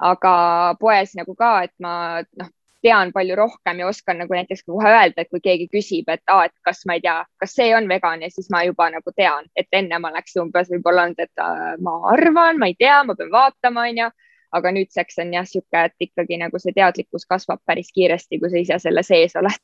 aga 0.04 0.34
poes 0.80 1.14
nagu 1.16 1.36
ka, 1.38 1.52
et 1.68 1.74
ma 1.80 1.96
noh, 2.40 2.50
tean 2.84 3.12
palju 3.16 3.36
rohkem 3.36 3.80
ja 3.80 3.88
oskan 3.88 4.20
nagu 4.22 4.36
näiteks 4.36 4.66
kohe 4.68 4.90
öelda, 4.90 5.24
et 5.24 5.30
kui 5.32 5.42
keegi 5.44 5.70
küsib, 5.72 6.10
et 6.12 6.22
aa, 6.28 6.46
et 6.50 6.56
kas 6.68 6.84
ma 6.90 6.98
ei 7.00 7.04
tea, 7.06 7.16
kas 7.40 7.56
see 7.56 7.72
on 7.76 7.88
vegan 7.90 8.22
ja 8.22 8.30
siis 8.32 8.52
ma 8.52 8.64
juba 8.68 8.90
nagu 8.94 9.16
tean, 9.16 9.48
et 9.56 9.68
enne 9.72 10.00
ma 10.00 10.12
oleks 10.12 10.36
umbes 10.44 10.72
võib-olla 10.74 11.08
olnud, 11.08 11.20
et 11.24 11.44
äh, 11.44 11.74
ma 11.82 11.98
arvan, 12.14 12.60
ma 12.60 12.72
ei 12.72 12.78
tea, 12.80 13.02
ma 13.08 13.16
pean 13.16 13.32
vaatama, 13.32 13.88
onju 13.90 14.12
aga 14.54 14.72
nüüdseks 14.76 15.18
on 15.24 15.34
jah, 15.34 15.46
sihuke, 15.50 15.86
et 15.90 16.08
ikkagi 16.08 16.38
nagu 16.38 16.60
see 16.62 16.76
teadlikkus 16.76 17.26
kasvab 17.30 17.64
päris 17.66 17.90
kiiresti, 17.96 18.40
kui 18.40 18.52
sa 18.52 18.60
ise 18.62 18.80
selle 18.86 19.04
sees 19.08 19.34
oled 19.40 19.62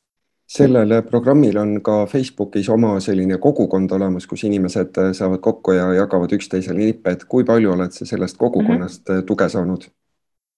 sellel 0.50 0.96
programmil 1.06 1.58
on 1.62 1.76
ka 1.86 2.06
Facebookis 2.10 2.68
oma 2.74 2.96
selline 3.00 3.38
kogukond 3.38 3.92
olemas, 3.94 4.26
kus 4.26 4.42
inimesed 4.48 4.98
saavad 5.14 5.38
kokku 5.44 5.76
ja 5.76 5.84
jagavad 5.94 6.32
üksteisele 6.34 6.80
nippe, 6.80 7.14
et 7.14 7.24
kui 7.30 7.46
palju 7.46 7.70
oled 7.76 7.94
sa 7.94 8.06
sellest 8.06 8.38
kogukonnast 8.38 9.08
mm 9.08 9.14
-hmm. 9.14 9.26
tuge 9.26 9.48
saanud? 9.48 9.86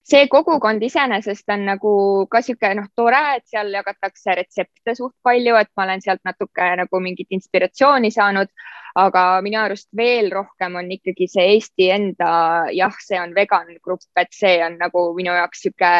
See 0.03 0.27
kogukond 0.27 0.83
iseenesest 0.83 1.49
on 1.55 1.65
nagu 1.69 1.91
ka 2.31 2.41
sihuke 2.43 2.73
noh, 2.75 2.89
tore, 2.95 3.21
et 3.37 3.45
seal 3.47 3.71
jagatakse 3.71 4.35
retsepte 4.35 4.95
suht 4.97 5.15
palju, 5.23 5.55
et 5.55 5.71
ma 5.77 5.85
olen 5.87 6.03
sealt 6.03 6.23
natuke 6.27 6.69
nagu 6.79 7.03
mingit 7.03 7.31
inspiratsiooni 7.31 8.11
saanud. 8.11 8.51
Aga 8.99 9.39
minu 9.41 9.57
arust 9.57 9.87
veel 9.97 10.27
rohkem 10.29 10.75
on 10.77 10.91
ikkagi 10.93 11.25
see 11.25 11.45
Eesti 11.55 11.87
enda, 11.95 12.33
jah, 12.77 12.93
see 13.01 13.17
on 13.17 13.31
vegan 13.33 13.71
grupp, 13.81 14.05
et 14.21 14.29
see 14.35 14.59
on 14.61 14.75
nagu 14.77 15.07
minu 15.17 15.33
jaoks 15.33 15.63
sihuke 15.63 15.93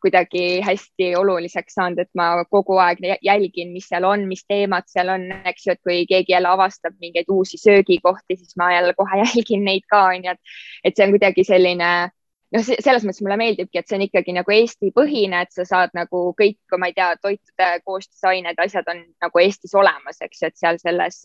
kuidagi 0.00 0.62
hästi 0.64 1.10
oluliseks 1.18 1.76
saanud, 1.76 2.00
et 2.00 2.10
ma 2.16 2.30
kogu 2.48 2.78
aeg 2.80 3.02
jälgin, 3.26 3.74
mis 3.74 3.90
seal 3.90 4.06
on, 4.08 4.24
mis 4.30 4.46
teemad 4.48 4.88
seal 4.88 5.12
on, 5.12 5.26
eks 5.50 5.66
ju, 5.66 5.74
et 5.74 5.82
kui 5.84 5.98
keegi 6.08 6.32
jälle 6.32 6.48
avastab 6.48 6.96
mingeid 7.02 7.28
uusi 7.28 7.60
söögikohti, 7.60 8.38
siis 8.38 8.56
ma 8.56 8.70
jälle 8.72 8.94
kohe 8.96 9.20
jälgin 9.26 9.66
neid 9.68 9.84
ka, 9.90 10.06
onju, 10.14 10.32
et, 10.32 10.56
et 10.84 10.96
see 10.96 11.04
on 11.04 11.12
kuidagi 11.18 11.44
selline 11.44 11.90
noh, 12.54 12.64
selles 12.64 13.04
mõttes 13.04 13.22
mulle 13.24 13.38
meeldibki, 13.40 13.80
et 13.80 13.88
see 13.88 13.98
on 13.98 14.04
ikkagi 14.06 14.34
nagu 14.36 14.54
Eesti 14.54 14.92
põhine, 14.96 15.42
et 15.44 15.54
sa 15.54 15.66
saad 15.68 15.92
nagu 15.96 16.22
kõik, 16.38 16.58
ma 16.80 16.90
ei 16.90 16.96
tea, 16.96 17.10
toitude 17.22 17.70
koostisained, 17.84 18.60
asjad 18.64 18.88
on 18.92 19.02
nagu 19.24 19.42
Eestis 19.42 19.74
olemas, 19.78 20.20
eks 20.24 20.42
ju, 20.42 20.50
et 20.50 20.60
seal 20.60 20.80
selles, 20.82 21.20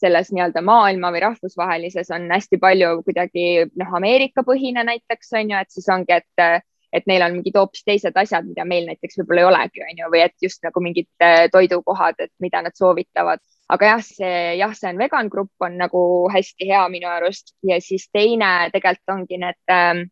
selles 0.00 0.32
nii-öelda 0.34 0.64
maailma 0.66 1.12
või 1.14 1.22
rahvusvahelises 1.28 2.10
on 2.16 2.26
hästi 2.32 2.60
palju 2.62 2.96
kuidagi 3.06 3.46
noh, 3.70 3.94
Ameerika 4.00 4.44
põhine 4.46 4.84
näiteks 4.86 5.32
on 5.38 5.54
ju, 5.54 5.62
et 5.62 5.78
siis 5.78 5.88
ongi, 5.92 6.18
et 6.18 6.66
et 6.90 7.06
neil 7.06 7.22
on 7.22 7.36
mingid 7.36 7.54
hoopis 7.54 7.84
teised 7.86 8.16
asjad, 8.18 8.46
mida 8.48 8.64
meil 8.66 8.88
näiteks 8.88 9.20
võib-olla 9.20 9.44
ei 9.44 9.46
olegi, 9.46 9.82
on 9.84 10.00
ju, 10.02 10.08
või 10.10 10.22
et 10.24 10.34
just 10.42 10.64
nagu 10.66 10.82
mingid 10.82 11.08
äh, 11.22 11.44
toidukohad, 11.52 12.18
et 12.18 12.32
mida 12.42 12.62
nad 12.66 12.74
soovitavad. 12.74 13.38
aga 13.70 13.86
jah, 13.86 14.00
see 14.02 14.38
jah, 14.58 14.72
see 14.74 14.90
on 14.90 14.98
vegan 14.98 15.28
grupp 15.30 15.62
on 15.62 15.76
nagu 15.78 16.00
hästi 16.34 16.66
hea 16.66 16.80
minu 16.90 17.06
arust 17.06 17.54
ja 17.62 17.78
siis 17.78 18.08
teine 18.10 18.70
tegelikult 18.74 19.14
ongi 19.14 19.38
need 19.38 19.70
äh, 19.70 20.02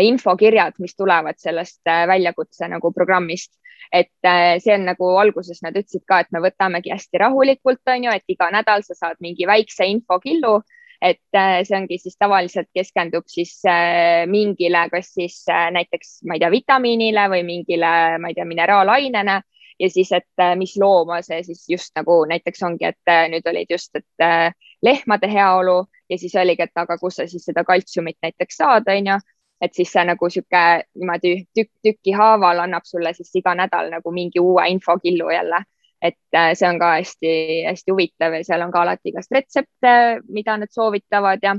infokirjad, 0.00 0.78
mis 0.78 0.96
tulevad 0.96 1.38
sellest 1.38 1.80
äh, 1.88 2.06
väljakutse 2.08 2.68
nagu 2.68 2.92
programmist. 2.92 3.52
Et 3.92 4.24
äh, 4.24 4.58
see 4.62 4.72
on 4.74 4.86
nagu 4.88 5.08
alguses 5.20 5.60
nad 5.64 5.76
ütlesid 5.76 6.06
ka, 6.08 6.22
et 6.22 6.30
me 6.32 6.40
võtamegi 6.40 6.92
hästi 6.94 7.20
rahulikult, 7.20 7.82
on 7.92 8.06
ju, 8.06 8.14
et 8.14 8.32
iga 8.32 8.48
nädal 8.54 8.84
sa 8.86 8.96
saad 8.96 9.20
mingi 9.20 9.44
väikse 9.48 9.84
infokillu, 9.90 10.60
et 11.02 11.36
äh, 11.36 11.60
see 11.66 11.76
ongi 11.76 11.98
siis 12.00 12.16
tavaliselt 12.16 12.70
keskendub 12.72 13.26
siis 13.28 13.58
äh, 13.68 14.22
mingile, 14.30 14.86
kas 14.92 15.12
siis 15.12 15.42
näiteks, 15.48 16.22
ma 16.24 16.38
ei 16.38 16.44
tea, 16.44 16.52
vitamiinile 16.54 17.26
või 17.34 17.42
mingile, 17.48 17.92
ma 18.22 18.30
ei 18.30 18.38
tea, 18.38 18.46
mineraalainele 18.48 19.40
ja 19.82 19.90
siis, 19.90 20.12
et 20.14 20.42
mis 20.56 20.76
looma 20.78 21.18
see 21.26 21.42
siis 21.42 21.64
just 21.68 21.96
nagu 21.98 22.22
näiteks 22.30 22.62
ongi, 22.62 22.86
et 22.92 23.12
nüüd 23.32 23.48
olid 23.50 23.72
just, 23.72 23.96
et 23.98 24.54
lehmade 24.82 25.26
heaolu. 25.32 25.80
Ja 26.10 26.18
siis 26.20 26.34
oligi, 26.38 26.62
et 26.62 26.76
aga 26.76 26.98
kus 27.00 27.16
sa 27.18 27.26
siis 27.26 27.44
seda 27.48 27.64
kaltsiumit 27.64 28.18
näiteks 28.22 28.58
saad, 28.60 28.88
on 28.92 29.08
ju 29.10 29.16
et 29.62 29.74
siis 29.74 29.92
see 29.94 30.04
nagu 30.04 30.28
sihuke 30.30 30.62
niimoodi 30.98 31.34
tükk 31.54 31.70
tüki 31.86 32.14
haaval 32.18 32.64
annab 32.64 32.86
sulle 32.88 33.12
siis 33.14 33.30
iga 33.38 33.54
nädal 33.54 33.92
nagu 33.92 34.12
mingi 34.12 34.40
uue 34.40 34.68
infokillu 34.74 35.30
jälle. 35.30 35.64
et 36.02 36.18
äh, 36.34 36.50
see 36.58 36.68
on 36.68 36.78
ka 36.78 36.86
hästi-hästi 36.98 37.92
huvitav 37.92 38.32
ja 38.34 38.44
seal 38.44 38.62
on 38.64 38.72
ka 38.74 38.80
alati 38.82 39.12
igast 39.12 39.30
retsepte, 39.30 39.92
mida 40.28 40.56
nad 40.58 40.70
soovitavad 40.70 41.38
ja 41.42 41.54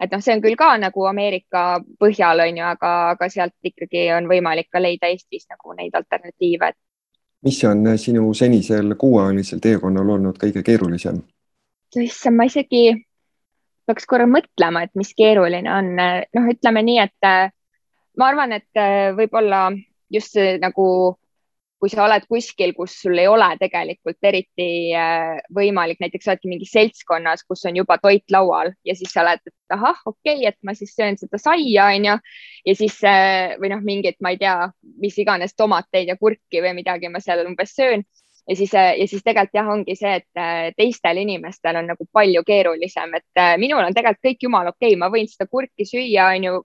et 0.00 0.10
noh, 0.12 0.22
see 0.24 0.34
on 0.34 0.42
küll 0.42 0.56
ka 0.58 0.72
nagu 0.80 1.06
Ameerika 1.06 1.62
põhjal 2.00 2.42
on 2.48 2.58
ju, 2.58 2.64
aga, 2.66 2.90
aga 3.14 3.28
sealt 3.30 3.70
ikkagi 3.70 4.08
on 4.16 4.26
võimalik 4.30 4.68
ka 4.72 4.82
leida 4.82 5.06
Eestis 5.12 5.46
nagu 5.52 5.76
neid 5.78 5.94
alternatiive. 5.94 6.72
mis 7.46 7.64
on 7.64 7.86
sinu 7.98 8.34
senisel 8.34 8.96
kuuajalisel 8.98 9.62
teekonnal 9.62 10.10
olnud 10.16 10.38
kõige 10.42 10.62
keerulisem? 10.66 11.22
issand, 11.96 12.36
ma 12.36 12.44
isegi 12.50 12.88
peaks 13.86 14.08
korra 14.08 14.26
mõtlema, 14.30 14.84
et 14.86 14.94
mis 14.98 15.12
keeruline 15.16 15.70
on. 15.72 15.92
noh, 15.96 16.48
ütleme 16.52 16.82
nii, 16.86 16.98
et 17.04 17.28
äh, 17.28 17.52
ma 18.18 18.32
arvan, 18.32 18.56
et 18.56 18.80
äh, 18.80 19.12
võib-olla 19.16 19.68
just 20.12 20.36
see 20.36 20.56
nagu, 20.62 20.86
kui 21.82 21.92
sa 21.92 22.06
oled 22.06 22.24
kuskil, 22.30 22.72
kus 22.76 22.94
sul 23.02 23.18
ei 23.20 23.26
ole 23.28 23.48
tegelikult 23.60 24.24
eriti 24.24 24.94
võimalik, 25.54 25.98
näiteks 26.00 26.30
oledki 26.30 26.48
mingis 26.48 26.72
seltskonnas, 26.72 27.44
kus 27.44 27.66
on 27.68 27.76
juba 27.76 27.98
toit 28.00 28.24
laual 28.32 28.70
ja 28.86 28.94
siis 28.96 29.12
sa 29.12 29.20
oled, 29.26 29.42
et 29.44 29.74
ahah, 29.76 29.98
okei 30.06 30.38
okay,, 30.38 30.46
et 30.48 30.56
ma 30.64 30.72
siis 30.78 30.94
söön 30.96 31.20
seda 31.20 31.38
saia, 31.42 31.90
onju. 31.90 32.16
ja 32.70 32.76
siis 32.78 32.96
või 33.60 33.74
noh, 33.74 33.84
mingit, 33.84 34.16
ma 34.24 34.32
ei 34.32 34.40
tea, 34.40 34.70
mis 35.02 35.18
iganes 35.20 35.52
tomateid 35.58 36.08
ja 36.08 36.16
kurki 36.16 36.64
või 36.64 36.78
midagi 36.80 37.12
ma 37.12 37.20
seal 37.20 37.44
umbes 37.44 37.76
söön 37.76 38.06
ja 38.48 38.56
siis, 38.56 38.74
äh, 38.74 38.94
ja 39.00 39.08
siis 39.08 39.24
tegelikult 39.24 39.58
jah, 39.58 39.68
ongi 39.72 39.96
see, 39.98 40.14
et 40.20 40.40
äh, 40.40 40.70
teistel 40.76 41.22
inimestel 41.22 41.80
on 41.80 41.90
nagu 41.92 42.06
palju 42.12 42.42
keerulisem, 42.46 43.14
et 43.18 43.42
äh, 43.42 43.56
minul 43.60 43.84
on 43.84 43.96
tegelikult 43.96 44.30
kõik 44.30 44.46
jumala 44.48 44.74
okei 44.74 44.92
okay., 44.94 45.00
ma 45.00 45.10
võin 45.12 45.28
seda 45.30 45.48
kurki 45.50 45.88
süüa, 45.88 46.30
onju, 46.36 46.62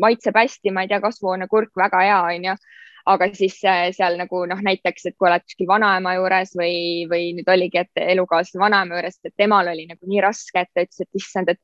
maitseb 0.00 0.38
hästi, 0.38 0.72
ma 0.74 0.84
ei 0.84 0.90
tea, 0.90 1.02
kasvuhoonekurk 1.02 1.74
väga 1.78 2.02
hea, 2.06 2.22
onju 2.34 2.56
aga 3.04 3.28
siis 3.36 3.58
seal 3.60 4.14
nagu 4.16 4.38
noh, 4.48 4.60
näiteks, 4.64 5.10
et 5.10 5.16
kui 5.20 5.28
oled 5.28 5.42
kuskil 5.44 5.68
vanaema 5.68 6.14
juures 6.16 6.54
või, 6.56 7.04
või 7.10 7.34
nüüd 7.36 7.50
oligi, 7.52 7.82
et 7.82 8.00
elukaaslase 8.14 8.60
vanaema 8.62 8.96
juures, 8.96 9.18
et 9.24 9.34
temal 9.36 9.68
oli 9.74 9.84
nagu 9.90 10.08
nii 10.08 10.22
raske, 10.24 10.62
et 10.62 10.70
ta 10.72 10.86
ütles, 10.86 11.02
et 11.04 11.20
issand, 11.20 11.52
et, 11.52 11.60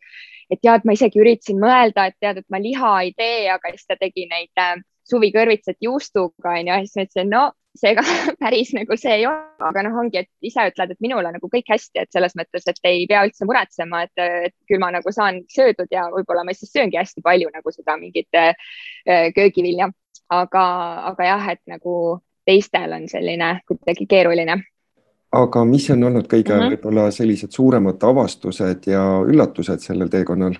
et 0.52 0.68
et 0.74 0.84
ma 0.84 0.96
isegi 0.96 1.22
üritasin 1.22 1.56
mõelda, 1.62 2.10
et 2.10 2.18
tead, 2.20 2.42
et 2.42 2.48
ma 2.52 2.60
liha 2.60 2.92
ei 3.06 3.14
tee, 3.16 3.48
aga 3.54 3.72
siis 3.72 3.88
ta 3.88 3.96
tegi 3.96 4.26
neid 4.28 4.60
äh, 4.60 4.76
suvikõrvitsat 5.08 5.80
juustuga 5.80 6.58
onju, 6.58 6.76
siis 6.84 6.98
ma 6.98 7.06
ütlesin, 7.08 7.32
no 7.32 7.44
seega 7.78 8.02
päris 8.42 8.72
nagu 8.74 8.96
see 8.98 9.20
ei 9.20 9.26
ole, 9.28 9.44
aga 9.66 9.84
noh, 9.86 9.98
ongi, 10.02 10.24
et 10.24 10.30
ise 10.46 10.64
ütled, 10.70 10.94
et 10.94 11.04
minul 11.04 11.24
on 11.24 11.36
nagu 11.36 11.50
kõik 11.52 11.70
hästi, 11.70 12.02
et 12.02 12.12
selles 12.12 12.34
mõttes, 12.38 12.66
et 12.66 12.80
ei 12.88 13.06
pea 13.10 13.22
üldse 13.26 13.46
muretsema, 13.48 14.04
et, 14.06 14.24
et 14.50 14.56
küll 14.68 14.82
ma 14.82 14.90
nagu 14.94 15.14
saan 15.14 15.42
söödud 15.52 15.90
ja 15.92 16.08
võib-olla 16.12 16.44
ma 16.46 16.56
siis 16.56 16.72
sööngi 16.74 16.98
hästi 17.00 17.22
palju 17.24 17.52
nagu 17.54 17.74
seda 17.74 17.96
mingit 18.00 18.38
äh, 18.38 18.54
köögivilja, 19.36 19.90
aga, 20.28 20.64
aga 21.12 21.30
jah, 21.30 21.48
et 21.54 21.62
nagu 21.70 21.94
teistel 22.48 22.96
on 22.96 23.08
selline 23.10 23.60
kuidagi 23.68 24.08
keeruline 24.10 24.62
aga 25.30 25.62
mis 25.64 25.86
on 25.94 26.02
olnud 26.04 26.26
kõige 26.26 26.54
mm 26.54 26.60
-hmm. 26.60 26.72
võib-olla 26.74 27.10
sellised 27.14 27.54
suuremad 27.54 28.02
avastused 28.02 28.86
ja 28.90 29.02
üllatused 29.26 29.78
sellel 29.78 30.08
teekonnal? 30.08 30.58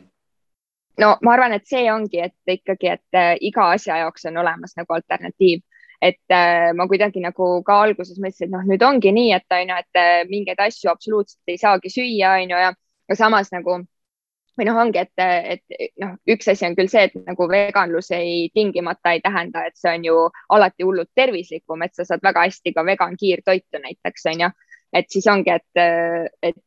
no 1.01 1.17
ma 1.23 1.33
arvan, 1.33 1.53
et 1.53 1.67
see 1.67 1.93
ongi, 1.93 2.21
et 2.21 2.37
ikkagi, 2.47 2.87
et 2.87 3.19
äh, 3.19 3.37
iga 3.41 3.71
asja 3.71 3.97
jaoks 4.05 4.25
on 4.31 4.37
olemas 4.37 4.77
nagu 4.77 4.95
alternatiiv 4.95 5.61
et 6.01 6.33
äh, 6.33 6.73
ma 6.77 6.87
kuidagi 6.89 7.21
nagu 7.21 7.53
ka 7.67 7.81
alguses 7.85 8.19
mõtlesin, 8.19 8.49
et 8.49 8.55
noh, 8.55 8.67
nüüd 8.67 8.83
ongi 8.85 9.13
nii, 9.13 9.33
et 9.37 9.57
on 9.57 9.73
ju, 9.73 9.79
et 9.85 10.01
äh, 10.01 10.21
mingeid 10.31 10.61
asju 10.65 10.91
absoluutselt 10.93 11.53
ei 11.53 11.61
saagi 11.61 11.93
süüa, 11.93 12.37
on 12.41 12.55
ju, 12.55 12.61
ja, 12.65 13.17
samas 13.19 13.53
nagu 13.53 13.83
või 14.59 14.67
noh, 14.69 14.81
ongi, 14.83 15.01
et, 15.01 15.13
et 15.21 15.93
noh, 16.03 16.17
üks 16.29 16.49
asi 16.53 16.67
on 16.69 16.75
küll 16.77 16.91
see, 16.93 17.07
et 17.09 17.15
nagu 17.25 17.47
veganlus 17.49 18.11
ei 18.17 18.49
tingimata 18.55 19.15
ei 19.17 19.23
tähenda, 19.25 19.65
et 19.69 19.77
see 19.81 19.93
on 19.93 20.05
ju 20.05 20.17
alati 20.57 20.85
hullult 20.85 21.13
tervislikum, 21.17 21.85
et 21.87 21.95
sa 21.97 22.05
saad 22.09 22.25
väga 22.25 22.45
hästi 22.49 22.75
ka 22.77 22.85
vegan 22.85 23.17
kiirtoitu 23.21 23.81
näiteks 23.85 24.29
on 24.33 24.45
ju, 24.45 24.51
et 25.01 25.09
siis 25.13 25.29
ongi, 25.33 25.55
et, 25.55 26.45
et 26.45 26.61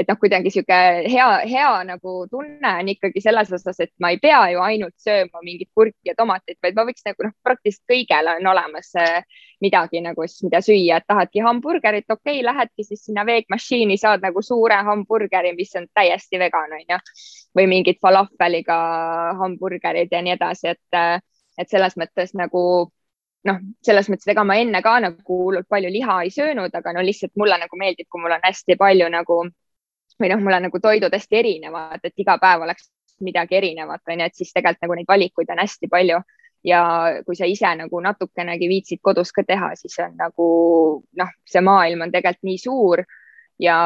et 0.00 0.08
noh, 0.08 0.16
kuidagi 0.20 0.50
sihuke 0.52 0.76
hea, 1.10 1.26
hea 1.48 1.70
nagu 1.84 2.14
tunne 2.30 2.72
on 2.82 2.90
ikkagi 2.92 3.22
selles 3.22 3.50
osas, 3.52 3.80
et 3.84 3.92
ma 4.00 4.12
ei 4.14 4.20
pea 4.22 4.40
ju 4.54 4.62
ainult 4.64 4.96
sööma 5.00 5.42
mingit 5.44 5.70
kurki 5.76 6.10
ja 6.10 6.14
tomatit, 6.16 6.58
vaid 6.64 6.78
ma 6.78 6.86
võiks 6.88 7.04
nagu 7.06 7.26
noh, 7.26 7.34
praktiliselt 7.44 7.84
kõigele 7.92 8.36
on 8.40 8.50
olemas 8.52 8.92
äh, 9.00 9.24
midagi 9.60 10.00
nagu 10.04 10.26
siis, 10.26 10.44
mida 10.46 10.62
süüa, 10.64 11.00
et 11.00 11.08
tahadki 11.10 11.44
hamburgerit, 11.44 12.06
okei 12.08 12.38
okay,, 12.38 12.46
lähedki 12.46 12.86
siis 12.86 13.04
sinna 13.08 13.26
veegmašiini, 13.28 13.98
saad 14.00 14.24
nagu 14.24 14.42
suure 14.44 14.80
hamburgeri, 14.86 15.52
mis 15.58 15.74
on 15.80 15.88
täiesti 15.94 16.40
vegan, 16.40 16.72
onju. 16.80 17.02
või 17.58 17.66
mingid 17.66 17.98
falafeliga 18.00 18.78
hamburgerid 19.40 20.12
ja 20.12 20.22
nii 20.22 20.36
edasi, 20.38 20.72
et, 20.76 20.96
äh, 20.96 21.20
et 21.58 21.68
selles 21.68 21.98
mõttes 22.00 22.32
nagu 22.38 22.62
noh, 23.48 23.60
selles 23.84 24.08
mõttes, 24.12 24.28
ega 24.30 24.44
ma 24.44 24.56
enne 24.60 24.82
ka 24.84 24.98
nagu 25.02 25.40
hullult 25.44 25.68
palju 25.68 25.90
liha 25.92 26.20
ei 26.24 26.32
söönud, 26.34 26.74
aga 26.76 26.92
no 26.96 27.04
lihtsalt 27.04 27.32
mulle 27.40 27.56
nagu 27.60 27.80
meeldib, 27.80 28.08
kui 28.08 28.22
mul 28.22 28.36
on 28.36 28.44
hästi 28.44 28.76
palju 28.80 29.08
nagu 29.12 29.42
või 30.20 30.30
noh, 30.32 30.42
mul 30.44 30.56
on 30.58 30.68
nagu 30.68 30.80
toidud 30.82 31.14
hästi 31.16 31.38
erinevad, 31.40 32.02
et 32.04 32.22
iga 32.22 32.36
päev 32.40 32.66
oleks 32.66 32.90
midagi 33.24 33.56
erinevat, 33.56 34.02
on 34.08 34.20
ju, 34.20 34.28
et 34.28 34.36
siis 34.36 34.52
tegelikult 34.52 34.86
nagu 34.86 34.98
neid 34.98 35.08
valikuid 35.08 35.50
on 35.52 35.64
hästi 35.64 35.90
palju. 35.92 36.20
Ja 36.64 36.80
kui 37.24 37.38
sa 37.38 37.46
ise 37.48 37.70
nagu 37.72 38.02
natukenegi 38.04 38.66
viitsid 38.68 39.00
kodus 39.00 39.30
ka 39.32 39.46
teha, 39.48 39.70
siis 39.80 39.96
on 40.04 40.12
nagu 40.20 40.48
noh, 41.16 41.30
see 41.48 41.62
maailm 41.64 42.04
on 42.04 42.12
tegelikult 42.12 42.44
nii 42.50 42.60
suur 42.60 43.00
ja 43.60 43.76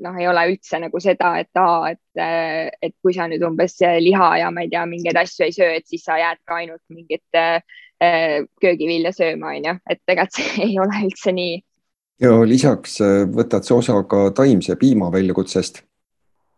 noh, 0.00 0.16
ei 0.20 0.28
ole 0.28 0.46
üldse 0.52 0.80
nagu 0.80 1.00
seda, 1.00 1.34
et 1.40 1.60
aa, 1.60 1.92
et, 1.92 2.80
et 2.88 2.94
kui 3.04 3.12
sa 3.16 3.26
nüüd 3.28 3.44
umbes 3.44 3.78
liha 4.00 4.30
ja 4.40 4.50
ma 4.52 4.64
ei 4.64 4.72
tea, 4.72 4.86
mingeid 4.88 5.20
asju 5.20 5.44
ei 5.44 5.56
söö, 5.56 5.76
et 5.76 5.88
siis 5.88 6.04
sa 6.08 6.16
jääd 6.20 6.40
ka 6.48 6.60
ainult 6.60 6.82
mingit 6.92 7.36
äh, 7.36 7.60
köögivilja 8.60 9.12
sööma, 9.16 9.52
on 9.56 9.68
ju, 9.68 9.76
et 9.88 10.00
tegelikult 10.08 10.40
see 10.40 10.64
ei 10.68 10.80
ole 10.80 11.04
üldse 11.08 11.36
nii 11.36 11.60
ja 12.22 12.32
lisaks 12.46 13.00
äh, 13.02 13.22
võtad 13.28 13.66
sa 13.66 13.78
osa 13.80 14.02
ka 14.08 14.30
taimse 14.36 14.76
piima 14.80 15.10
väljakutsest. 15.12 15.82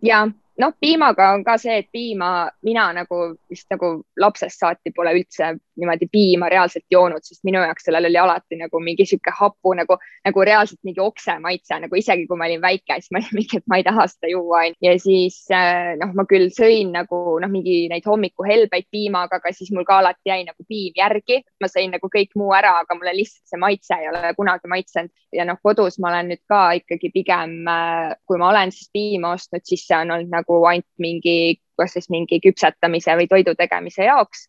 ja 0.03 0.25
noh, 0.61 0.75
piimaga 0.81 1.33
on 1.35 1.45
ka 1.45 1.57
see, 1.59 1.79
et 1.83 1.91
piima 1.93 2.49
mina 2.63 2.91
nagu 2.97 3.21
vist 3.51 3.71
nagu 3.73 3.97
lapsest 4.21 4.61
saati 4.61 4.93
pole 4.95 5.15
üldse 5.19 5.55
niimoodi 5.81 6.09
piima 6.13 6.49
reaalselt 6.53 6.87
joonud, 6.91 7.25
sest 7.25 7.45
minu 7.47 7.63
jaoks 7.63 7.89
sellel 7.89 8.09
oli 8.11 8.21
alati 8.21 8.59
nagu 8.61 8.81
mingi 8.83 9.07
sihuke 9.09 9.33
hapu 9.39 9.75
nagu, 9.79 9.99
nagu 10.25 10.45
reaalselt 10.49 10.81
mingi 10.87 11.03
okse 11.03 11.39
maitse, 11.43 11.79
nagu 11.83 11.99
isegi 11.99 12.27
kui 12.31 12.39
ma 12.41 12.49
olin 12.49 12.63
väike, 12.63 12.99
siis 13.01 13.13
ma 13.15 13.23
olin 13.23 13.35
mingi, 13.41 13.61
et 13.61 13.67
ma 13.71 13.81
ei 13.81 13.87
taha 13.87 14.07
seda 14.11 14.33
juua. 14.33 14.65
ja 14.85 14.95
siis 15.03 15.41
äh, 15.55 15.95
noh, 16.01 16.15
ma 16.17 16.27
küll 16.31 16.51
sõin 16.55 16.95
nagu 16.95 17.23
noh, 17.43 17.51
mingi 17.51 17.85
neid 17.93 18.07
hommikuhelbeid 18.09 18.89
piimaga, 18.95 19.41
aga 19.41 19.55
siis 19.57 19.73
mul 19.75 19.87
ka 19.89 20.01
alati 20.03 20.33
jäi 20.33 20.43
nagu 20.47 20.69
piim 20.69 20.95
järgi. 20.99 21.43
ma 21.61 21.71
sõin 21.71 21.95
nagu 21.95 22.11
kõik 22.13 22.35
muu 22.39 22.53
ära, 22.57 22.77
aga 22.85 22.99
mulle 22.99 23.17
lihtsalt 23.19 23.55
see 23.55 23.61
maitse 23.61 23.99
ei 23.99 24.11
ole 24.11 24.35
kunagi 24.39 24.71
maitsenud 24.71 25.13
ja 25.35 25.45
noh, 25.49 25.59
kodus 25.63 25.99
ma 26.03 26.11
olen 26.13 26.33
nüüd 26.33 26.43
ka 26.51 26.61
ikkagi 26.79 27.11
pigem, 27.15 27.57
äh, 27.71 28.15
kui 28.29 28.39
ma 28.41 28.51
olen 28.53 28.73
siis 28.75 28.91
piima 28.95 29.35
ostnud, 29.35 29.65
siis 29.67 29.85
see 29.89 29.99
on 29.99 30.15
olnud 30.15 30.33
nagu 30.33 30.61
ainult 30.71 30.89
mingi, 31.03 31.59
kas 31.79 31.97
siis 31.97 32.11
mingi 32.13 32.41
küpsetamise 32.45 33.17
või 33.19 33.29
toidu 33.31 33.57
tegemise 33.59 34.07
jaoks. 34.09 34.49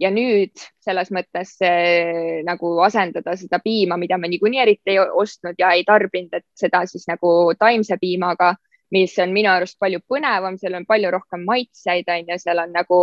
Ja 0.00 0.10
nüüd 0.12 0.56
selles 0.80 1.10
mõttes 1.14 1.56
äh, 1.64 2.40
nagu 2.46 2.72
asendada 2.84 3.36
seda 3.38 3.60
piima, 3.62 3.98
mida 4.00 4.18
ma 4.18 4.30
niikuinii 4.30 4.62
eriti 4.62 4.94
ei 4.94 5.00
ostnud 5.00 5.58
ja 5.60 5.74
ei 5.76 5.84
tarbinud, 5.88 6.34
et 6.40 6.46
seda 6.58 6.84
siis 6.88 7.06
nagu 7.10 7.52
taimse 7.58 7.98
piimaga, 8.00 8.54
mis 8.94 9.16
on 9.22 9.34
minu 9.34 9.52
arust 9.52 9.78
palju 9.78 10.00
põnevam, 10.08 10.56
seal 10.58 10.78
on 10.78 10.86
palju 10.88 11.12
rohkem 11.14 11.44
maitseid, 11.46 12.08
on 12.10 12.32
ju, 12.32 12.38
seal 12.42 12.62
on 12.64 12.72
nagu 12.74 13.00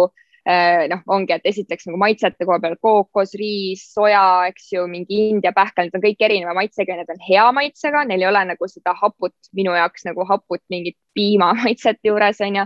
äh, 0.47 0.87
noh, 0.91 1.03
ongi, 1.13 1.37
et 1.37 1.47
esiteks 1.53 1.87
nagu 1.89 1.99
maitsete 2.01 2.47
koha 2.47 2.59
peal 2.63 2.77
kookos, 2.81 3.35
riis, 3.39 3.85
soja, 3.93 4.47
eks 4.51 4.71
ju, 4.73 4.85
mingi 4.91 5.27
India 5.29 5.53
pähkel, 5.55 5.87
need 5.87 5.99
on 5.99 6.05
kõik 6.09 6.23
erineva 6.27 6.55
maitsega 6.57 6.95
ja 6.95 7.01
need 7.03 7.13
on 7.13 7.25
hea 7.29 7.49
maitsega, 7.59 8.05
neil 8.09 8.25
ei 8.25 8.31
ole 8.31 8.45
nagu 8.53 8.71
seda 8.71 8.95
haput, 8.97 9.35
minu 9.57 9.75
jaoks 9.77 10.07
nagu 10.09 10.25
haput 10.29 10.63
mingit 10.73 10.97
piimamaitset 11.17 12.01
juures 12.09 12.41
onju. 12.47 12.65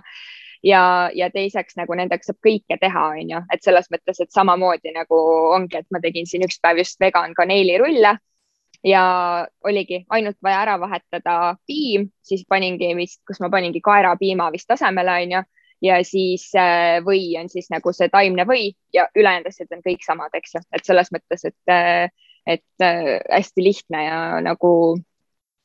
Ja, 0.64 1.10
ja 1.14 1.30
teiseks 1.34 1.78
nagu 1.80 1.96
nendega 1.98 2.26
saab 2.26 2.40
kõike 2.46 2.78
teha, 2.82 3.06
onju, 3.18 3.44
et 3.54 3.64
selles 3.66 3.88
mõttes, 3.94 4.20
et 4.22 4.34
samamoodi 4.34 4.94
nagu 4.96 5.22
ongi, 5.56 5.82
et 5.82 5.88
ma 5.94 6.02
tegin 6.04 6.28
siin 6.30 6.46
üks 6.48 6.60
päev 6.62 6.82
just 6.84 7.00
vegan 7.02 7.36
kaneelirulle. 7.38 8.18
Ja 8.82 9.02
oligi 9.62 10.00
ainult 10.10 10.40
vaja 10.42 10.64
ära 10.64 10.76
vahetada 10.82 11.56
piim, 11.70 12.08
siis 12.26 12.42
paningi 12.50 12.96
vist, 12.98 13.20
kus 13.30 13.38
ma 13.44 13.50
paningi 13.54 13.82
kaerapiima 13.86 14.48
vist 14.54 14.74
asemele, 14.74 15.20
onju. 15.26 15.42
Ja 15.86 16.00
siis 16.06 16.48
äh, 16.58 16.98
või 17.06 17.28
on 17.38 17.48
siis 17.50 17.70
nagu 17.74 17.94
see 17.94 18.10
taimne 18.14 18.46
või 18.46 18.72
ja 18.94 19.08
ülejäänud 19.18 19.50
asjad 19.50 19.72
on 19.74 19.82
kõik 19.86 20.04
samad, 20.06 20.34
eks 20.38 20.54
ju, 20.56 20.62
et 20.78 20.86
selles 20.86 21.10
mõttes, 21.14 21.46
et, 21.46 21.74
äh, 21.74 22.10
et 22.46 22.86
äh, 22.86 23.18
hästi 23.30 23.66
lihtne 23.66 24.04
ja 24.06 24.20
nagu 24.46 24.72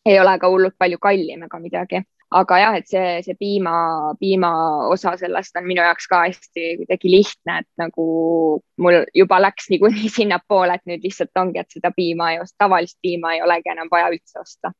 ei 0.09 0.21
ole 0.21 0.37
ka 0.41 0.49
hullult 0.49 0.77
palju 0.79 1.01
kallim 1.03 1.45
ega 1.45 1.61
midagi 1.61 2.01
aga 2.35 2.59
jah, 2.59 2.77
et 2.79 2.89
see, 2.91 3.11
see 3.23 3.37
piima, 3.39 4.15
piima 4.19 4.51
osa 4.91 5.15
sellest 5.19 5.57
on 5.59 5.67
minu 5.67 5.85
jaoks 5.85 6.09
ka 6.11 6.25
hästi 6.25 6.73
kuidagi 6.81 7.13
lihtne, 7.13 7.61
et 7.63 7.69
nagu 7.83 8.07
mul 8.83 8.99
juba 9.15 9.39
läks 9.43 9.71
niikuinii 9.71 10.11
sinnapoole, 10.19 10.75
et 10.75 10.91
nüüd 10.91 11.07
lihtsalt 11.07 11.43
ongi, 11.43 11.63
et 11.63 11.79
seda 11.79 11.93
piima 11.95 12.33
ei 12.35 12.41
osta, 12.43 12.65
tavalist 12.67 12.99
piima 13.03 13.37
ei 13.37 13.45
olegi 13.47 13.73
enam 13.75 13.93
vaja 13.93 14.11
üldse 14.15 14.43
osta. 14.43 14.75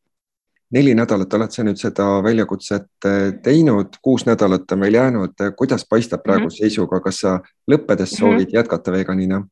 neli 0.75 0.97
nädalat 0.99 1.35
oled 1.35 1.53
sa 1.55 1.63
nüüd 1.63 1.79
seda 1.79 2.05
väljakutset 2.27 3.07
eh, 3.07 3.29
teinud, 3.43 4.01
kuus 4.03 4.25
nädalat 4.27 4.73
on 4.73 4.81
veel 4.81 4.99
jäänud. 4.99 5.45
kuidas 5.57 5.87
paistab 5.89 6.23
praeguse 6.23 6.57
mm 6.57 6.67
-hmm. 6.67 6.75
seisuga, 6.75 7.01
kas 7.01 7.21
sa 7.21 7.41
lõppedes 7.71 8.13
mhm. 8.13 8.19
soovid 8.19 8.39
mm 8.39 8.51
-hmm. 8.51 8.57
jätkata 8.57 8.93
veganina? 8.93 9.47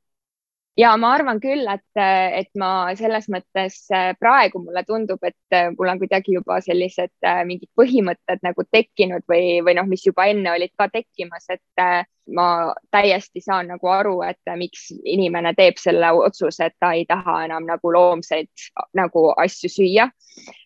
Ja 0.76 0.94
ma 0.98 1.12
arvan 1.14 1.38
küll, 1.42 1.66
et, 1.70 1.84
et 1.98 2.50
ma 2.58 2.70
selles 2.98 3.28
mõttes 3.30 3.76
äh, 3.94 4.10
praegu 4.18 4.60
mulle 4.62 4.82
tundub, 4.86 5.22
et 5.26 5.54
äh, 5.54 5.70
mul 5.74 5.92
on 5.92 6.00
kuidagi 6.00 6.34
juba 6.34 6.58
sellised 6.64 7.12
äh, 7.26 7.42
mingid 7.46 7.70
põhimõtted 7.78 8.42
nagu 8.46 8.66
tekkinud 8.74 9.26
või, 9.30 9.60
või 9.66 9.76
noh, 9.78 9.86
mis 9.90 10.04
juba 10.06 10.26
enne 10.30 10.50
olid 10.54 10.74
ka 10.78 10.88
tekkimas, 10.92 11.46
et 11.54 12.04
ma 12.34 12.48
täiesti 12.94 13.42
saan 13.44 13.68
nagu 13.68 13.90
aru, 13.92 14.16
et 14.26 14.54
miks 14.58 14.88
inimene 15.04 15.52
teeb 15.54 15.78
selle 15.78 16.10
otsuse, 16.16 16.70
et 16.70 16.76
ta 16.80 16.94
ei 16.96 17.04
taha 17.06 17.42
enam 17.44 17.66
nagu 17.68 17.92
loomseid 17.92 18.48
nagu 18.96 19.26
asju 19.36 19.70
süüa. 19.70 20.08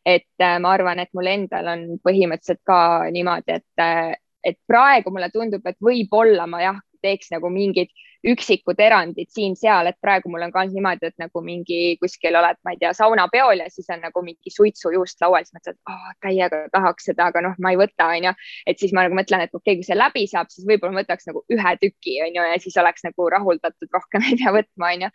et 0.07 0.47
ma 0.63 0.71
arvan, 0.73 0.99
et 1.03 1.11
mul 1.13 1.27
endal 1.27 1.67
on 1.69 1.83
põhimõtteliselt 2.01 2.63
ka 2.65 3.11
niimoodi, 3.13 3.59
et, 3.59 4.17
et 4.45 4.57
praegu 4.67 5.11
mulle 5.11 5.29
tundub, 5.35 5.67
et 5.67 5.77
võib-olla 5.83 6.47
ma 6.47 6.63
jah, 6.63 6.79
teeks 7.05 7.33
nagu 7.35 7.51
mingid 7.53 7.93
üksikud 8.27 8.81
erandid 8.83 9.29
siin-seal, 9.31 9.87
et 9.91 9.97
praegu 10.03 10.31
mul 10.33 10.43
on 10.49 10.53
ka 10.55 10.65
niimoodi, 10.67 11.11
et 11.13 11.23
nagu 11.23 11.43
mingi 11.45 11.97
kuskil 12.01 12.35
oled, 12.39 12.59
ma 12.67 12.75
ei 12.75 12.81
tea, 12.81 12.91
saunapeol 12.97 13.63
ja 13.63 13.69
siis 13.71 13.87
on 13.95 14.03
nagu 14.03 14.23
mingi 14.27 14.51
suitsujuust 14.51 15.23
laual, 15.23 15.47
siis 15.47 15.55
mõtled, 15.55 15.79
et 15.79 15.93
oh, 15.93 16.09
täiega 16.25 16.61
tahaks 16.75 17.07
seda, 17.11 17.29
aga 17.31 17.45
noh, 17.47 17.55
ma 17.63 17.73
ei 17.75 17.79
võta, 17.79 18.09
onju. 18.17 18.33
et 18.67 18.83
siis 18.83 18.95
ma 18.97 19.05
nagu 19.07 19.19
mõtlen, 19.19 19.45
et 19.47 19.55
okei 19.55 19.77
okay,, 19.77 19.79
kui 19.79 19.87
see 19.87 19.99
läbi 19.99 20.25
saab, 20.31 20.51
siis 20.51 20.67
võib-olla 20.67 20.99
võtaks 20.99 21.31
nagu 21.31 21.45
ühe 21.55 21.75
tüki, 21.83 22.17
onju, 22.27 22.47
ja 22.51 22.59
siis 22.63 22.79
oleks 22.83 23.07
nagu 23.07 23.29
rahuldatud, 23.37 23.91
rohkem 23.95 24.27
ei 24.31 24.41
pea 24.41 24.55
võtma, 24.57 24.91
onju. 24.97 25.13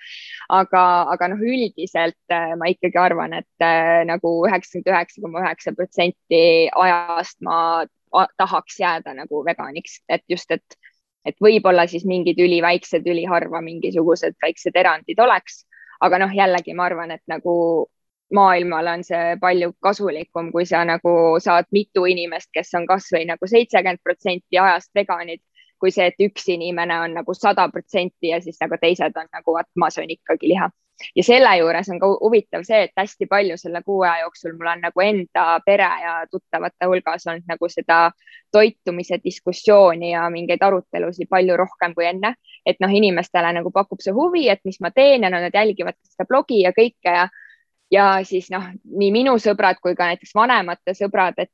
aga, 0.61 0.85
aga 1.17 1.31
noh, 1.33 1.43
üldiselt 1.43 2.35
äh, 2.37 2.53
ma 2.59 2.71
ikkagi 2.71 3.01
arvan, 3.03 3.35
et 3.41 3.67
äh, 3.67 4.03
nagu 4.07 4.37
üheksakümmend 4.47 4.93
üheksa 4.93 5.25
koma 5.25 5.43
üheksa 5.43 5.75
protsenti 5.75 6.43
ajast 6.71 7.43
ma 7.43 7.57
tahaks 8.37 8.79
jääda 8.79 9.13
nagu 9.17 9.41
veganiks, 9.45 9.99
et 10.09 10.23
just, 10.29 10.51
et 10.53 10.77
et 11.25 11.35
võib-olla 11.41 11.87
siis 11.87 12.05
mingid 12.05 12.39
üliväiksed, 12.39 13.07
üliharva 13.07 13.61
mingisugused 13.63 14.35
väiksed 14.43 14.75
erandid 14.75 15.19
oleks, 15.19 15.63
aga 16.03 16.19
noh, 16.25 16.35
jällegi 16.35 16.75
ma 16.75 16.87
arvan, 16.89 17.11
et 17.15 17.23
nagu 17.31 17.55
maailmale 18.33 18.91
on 18.97 19.03
see 19.05 19.37
palju 19.41 19.73
kasulikum, 19.83 20.51
kui 20.51 20.65
sa 20.65 20.83
nagu 20.87 21.15
saad 21.43 21.69
mitu 21.71 22.05
inimest, 22.09 22.49
kes 22.53 22.73
on 22.79 22.87
kasvõi 22.89 23.25
nagu 23.29 23.47
seitsekümmend 23.47 24.01
protsenti 24.03 24.59
ajast 24.59 24.91
veganid, 24.95 25.43
kui 25.79 25.91
see, 25.91 26.07
et 26.09 26.23
üks 26.27 26.47
inimene 26.49 26.99
on 27.05 27.19
nagu 27.19 27.35
sada 27.37 27.67
protsenti 27.71 28.31
ja 28.31 28.41
siis 28.41 28.57
nagu 28.63 28.79
teised 28.81 29.19
on 29.19 29.29
nagu, 29.31 29.57
vaat 29.57 29.69
ma 29.75 29.91
söön 29.93 30.11
ikkagi 30.15 30.49
liha 30.55 30.71
ja 31.15 31.23
selle 31.23 31.51
juures 31.59 31.89
on 31.89 31.99
ka 32.01 32.09
huvitav 32.21 32.65
see, 32.67 32.83
et 32.87 32.93
hästi 32.97 33.27
palju 33.29 33.57
selle 33.57 33.81
kuu 33.85 34.01
aja 34.03 34.23
jooksul 34.23 34.55
mul 34.57 34.71
on 34.73 34.83
nagu 34.87 35.03
enda 35.05 35.45
pere 35.65 35.89
ja 36.03 36.15
tuttavate 36.31 36.89
hulgas 36.89 37.27
olnud 37.27 37.47
nagu 37.49 37.69
seda 37.69 37.99
toitumise 38.51 39.19
diskussiooni 39.23 40.11
ja 40.11 40.27
mingeid 40.29 40.61
arutelusid 40.61 41.29
palju 41.29 41.57
rohkem 41.57 41.95
kui 41.95 42.05
enne. 42.09 42.35
et 42.65 42.77
noh, 42.79 42.91
inimestele 42.95 43.49
nagu 43.53 43.71
pakub 43.71 43.99
see 43.99 44.13
huvi, 44.15 44.47
et 44.49 44.61
mis 44.63 44.79
ma 44.79 44.91
teen 44.91 45.23
ja 45.23 45.29
no 45.29 45.39
nad 45.43 45.53
jälgivad 45.53 45.97
seda 46.07 46.27
blogi 46.29 46.61
ja 46.63 46.71
kõike 46.71 47.15
ja 47.17 47.27
ja 47.93 48.05
siis 48.25 48.49
noh, 48.51 48.63
nii 48.97 49.11
minu 49.13 49.35
sõbrad 49.41 49.77
kui 49.83 49.95
ka 49.97 50.07
näiteks 50.09 50.33
vanemate 50.35 50.95
sõbrad, 50.97 51.37
et, 51.37 51.51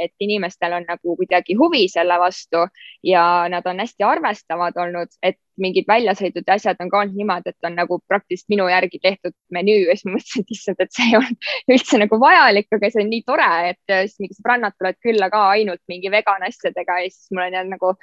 et 0.00 0.24
inimestel 0.24 0.78
on 0.78 0.86
nagu 0.88 1.16
kuidagi 1.18 1.56
huvi 1.58 1.84
selle 1.92 2.16
vastu 2.20 2.64
ja 3.04 3.24
nad 3.52 3.66
on 3.66 3.82
hästi 3.84 4.06
arvestavad 4.06 4.78
olnud, 4.86 5.12
et 5.22 5.38
mingid 5.62 5.88
väljasõidud 5.88 6.44
ja 6.46 6.56
asjad 6.58 6.80
on 6.84 6.90
ka 6.92 7.00
olnud 7.02 7.16
niimoodi, 7.18 7.52
et 7.52 7.68
on 7.68 7.76
nagu 7.78 7.98
praktiliselt 8.08 8.52
minu 8.52 8.68
järgi 8.70 9.00
tehtud 9.02 9.34
menüü 9.56 9.86
ja 9.86 9.96
siis 9.96 10.06
ma 10.08 10.16
mõtlesin, 10.16 10.44
et 10.44 10.54
issand, 10.56 10.82
et 10.84 10.94
see 10.96 11.08
ei 11.10 11.18
olnud 11.20 11.50
üldse 11.76 12.00
nagu 12.02 12.20
vajalik, 12.22 12.68
aga 12.76 12.92
see 12.92 13.04
on 13.04 13.12
nii 13.12 13.24
tore, 13.26 13.50
et 13.72 13.96
siis 13.96 14.16
mingid 14.22 14.40
sõbrannad 14.40 14.76
tulevad 14.76 15.00
külla 15.08 15.30
ka 15.32 15.42
ainult 15.56 15.82
mingi 15.92 16.12
vegan 16.12 16.46
asjadega 16.48 17.00
ja 17.02 17.12
siis 17.12 17.32
mul 17.32 17.46
on 17.46 17.58
jäänud 17.58 17.76
nagu 17.76 17.94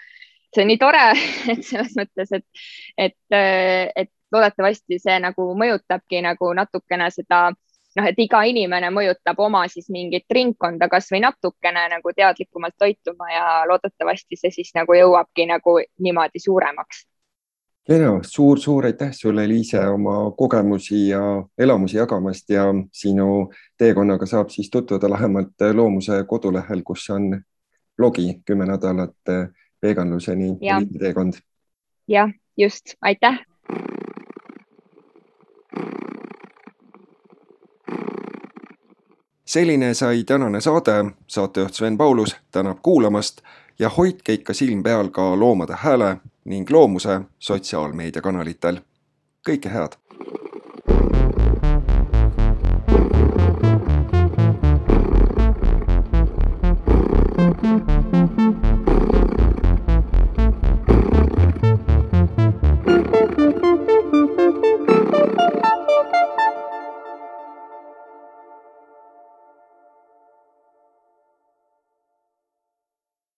see 0.54 0.66
on 0.66 0.72
nii 0.72 0.82
tore, 0.82 1.06
et 1.54 1.64
selles 1.66 1.96
mõttes, 2.00 2.34
et, 2.40 2.66
et, 2.98 3.38
et 4.04 4.14
loodetavasti 4.34 5.00
see 5.02 5.20
nagu 5.22 5.52
mõjutabki 5.58 6.24
nagu 6.26 6.54
natukene 6.58 7.10
seda 7.14 7.46
noh, 7.98 8.10
et 8.10 8.20
iga 8.22 8.42
inimene 8.50 8.90
mõjutab 8.94 9.40
oma 9.46 9.64
siis 9.72 9.90
mingit 9.94 10.26
ringkonda 10.34 10.90
kasvõi 10.92 11.22
natukene 11.24 11.86
nagu 11.96 12.14
teadlikumalt 12.16 12.76
toituma 12.80 13.30
ja 13.32 13.48
loodetavasti 13.70 14.40
see 14.40 14.54
siis 14.58 14.74
nagu 14.78 14.98
jõuabki 14.98 15.48
nagu 15.50 15.80
niimoodi 16.02 16.42
suuremaks. 16.44 17.06
Kena 17.88 18.10
suur,, 18.10 18.24
suur-suur 18.24 18.86
aitäh 18.86 19.12
sulle, 19.12 19.48
Liise, 19.48 19.88
oma 19.88 20.32
kogemusi 20.38 21.08
ja 21.08 21.44
elamusi 21.58 21.98
jagamast 21.98 22.50
ja 22.50 22.64
sinu 22.92 23.54
teekonnaga 23.78 24.26
saab 24.26 24.50
siis 24.50 24.70
tutvuda 24.70 25.10
lähemalt 25.10 25.68
Loomuse 25.74 26.24
kodulehel, 26.28 26.82
kus 26.84 27.10
on 27.10 27.42
blogi 27.98 28.42
kümme 28.46 28.66
nädalat 28.66 29.16
veganluseni 29.82 30.58
teekond. 31.00 31.34
jah, 32.08 32.32
just, 32.58 32.96
aitäh! 33.02 33.40
Selline 39.46 39.94
sai 39.94 40.24
tänane 40.24 40.62
saade, 40.62 41.06
saatejuht 41.28 41.74
Sven 41.74 41.98
Paulus 41.98 42.36
tänab 42.52 42.78
kuulamast 42.84 43.42
ja 43.80 43.90
hoidke 43.90 44.34
ikka 44.34 44.54
silm 44.54 44.84
peal 44.84 45.08
ka 45.08 45.40
Loomade 45.40 45.76
Hääle 45.78 46.18
ning 46.46 46.70
Loomuse 46.70 47.22
sotsiaalmeediakanalitel. 47.40 48.82
kõike 49.48 49.70
head! 49.70 50.03